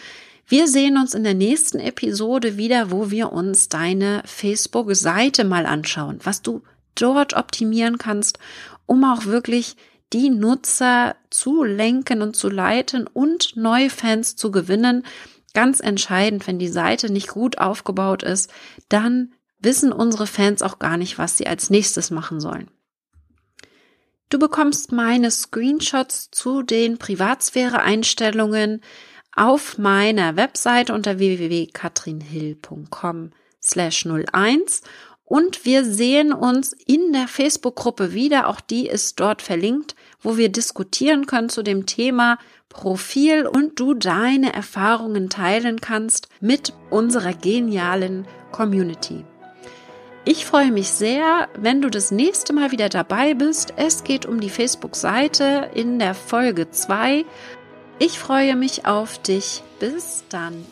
Wir 0.48 0.66
sehen 0.66 0.96
uns 0.96 1.12
in 1.14 1.24
der 1.24 1.34
nächsten 1.34 1.78
Episode 1.78 2.56
wieder, 2.56 2.90
wo 2.90 3.10
wir 3.10 3.30
uns 3.30 3.68
deine 3.68 4.22
Facebook-Seite 4.24 5.44
mal 5.44 5.66
anschauen, 5.66 6.20
was 6.24 6.40
du 6.40 6.62
dort 6.94 7.34
optimieren 7.34 7.98
kannst, 7.98 8.38
um 8.86 9.04
auch 9.04 9.26
wirklich 9.26 9.76
die 10.14 10.30
Nutzer 10.30 11.16
zu 11.28 11.64
lenken 11.64 12.22
und 12.22 12.34
zu 12.34 12.48
leiten 12.48 13.06
und 13.06 13.56
neue 13.56 13.90
Fans 13.90 14.36
zu 14.36 14.50
gewinnen. 14.50 15.04
Ganz 15.52 15.80
entscheidend, 15.80 16.46
wenn 16.46 16.58
die 16.58 16.68
Seite 16.68 17.12
nicht 17.12 17.28
gut 17.28 17.58
aufgebaut 17.58 18.22
ist, 18.22 18.50
dann 18.88 19.34
wissen 19.60 19.92
unsere 19.92 20.26
Fans 20.26 20.62
auch 20.62 20.78
gar 20.78 20.96
nicht, 20.96 21.18
was 21.18 21.36
sie 21.36 21.46
als 21.46 21.68
nächstes 21.68 22.10
machen 22.10 22.40
sollen. 22.40 22.70
Du 24.30 24.38
bekommst 24.38 24.92
meine 24.92 25.30
Screenshots 25.32 26.30
zu 26.30 26.62
den 26.62 26.98
Privatsphäre-Einstellungen 26.98 28.80
auf 29.34 29.76
meiner 29.76 30.36
Webseite 30.36 30.94
unter 30.94 31.18
www.katrinhill.com 31.18 33.32
slash 33.60 34.06
01 34.06 34.82
und 35.24 35.64
wir 35.64 35.84
sehen 35.84 36.32
uns 36.32 36.72
in 36.72 37.12
der 37.12 37.26
Facebook-Gruppe 37.26 38.12
wieder. 38.12 38.46
Auch 38.48 38.60
die 38.60 38.86
ist 38.86 39.18
dort 39.18 39.42
verlinkt, 39.42 39.96
wo 40.20 40.36
wir 40.36 40.48
diskutieren 40.48 41.26
können 41.26 41.48
zu 41.48 41.64
dem 41.64 41.86
Thema 41.86 42.38
Profil 42.68 43.48
und 43.48 43.80
du 43.80 43.94
deine 43.94 44.52
Erfahrungen 44.52 45.28
teilen 45.28 45.80
kannst 45.80 46.28
mit 46.40 46.72
unserer 46.90 47.32
genialen 47.32 48.28
Community. 48.52 49.24
Ich 50.32 50.46
freue 50.46 50.70
mich 50.70 50.92
sehr, 50.92 51.48
wenn 51.56 51.82
du 51.82 51.90
das 51.90 52.12
nächste 52.12 52.52
Mal 52.52 52.70
wieder 52.70 52.88
dabei 52.88 53.34
bist. 53.34 53.74
Es 53.74 54.04
geht 54.04 54.26
um 54.26 54.38
die 54.38 54.48
Facebook-Seite 54.48 55.72
in 55.74 55.98
der 55.98 56.14
Folge 56.14 56.70
2. 56.70 57.24
Ich 57.98 58.20
freue 58.20 58.54
mich 58.54 58.86
auf 58.86 59.20
dich. 59.20 59.64
Bis 59.80 60.22
dann. 60.28 60.64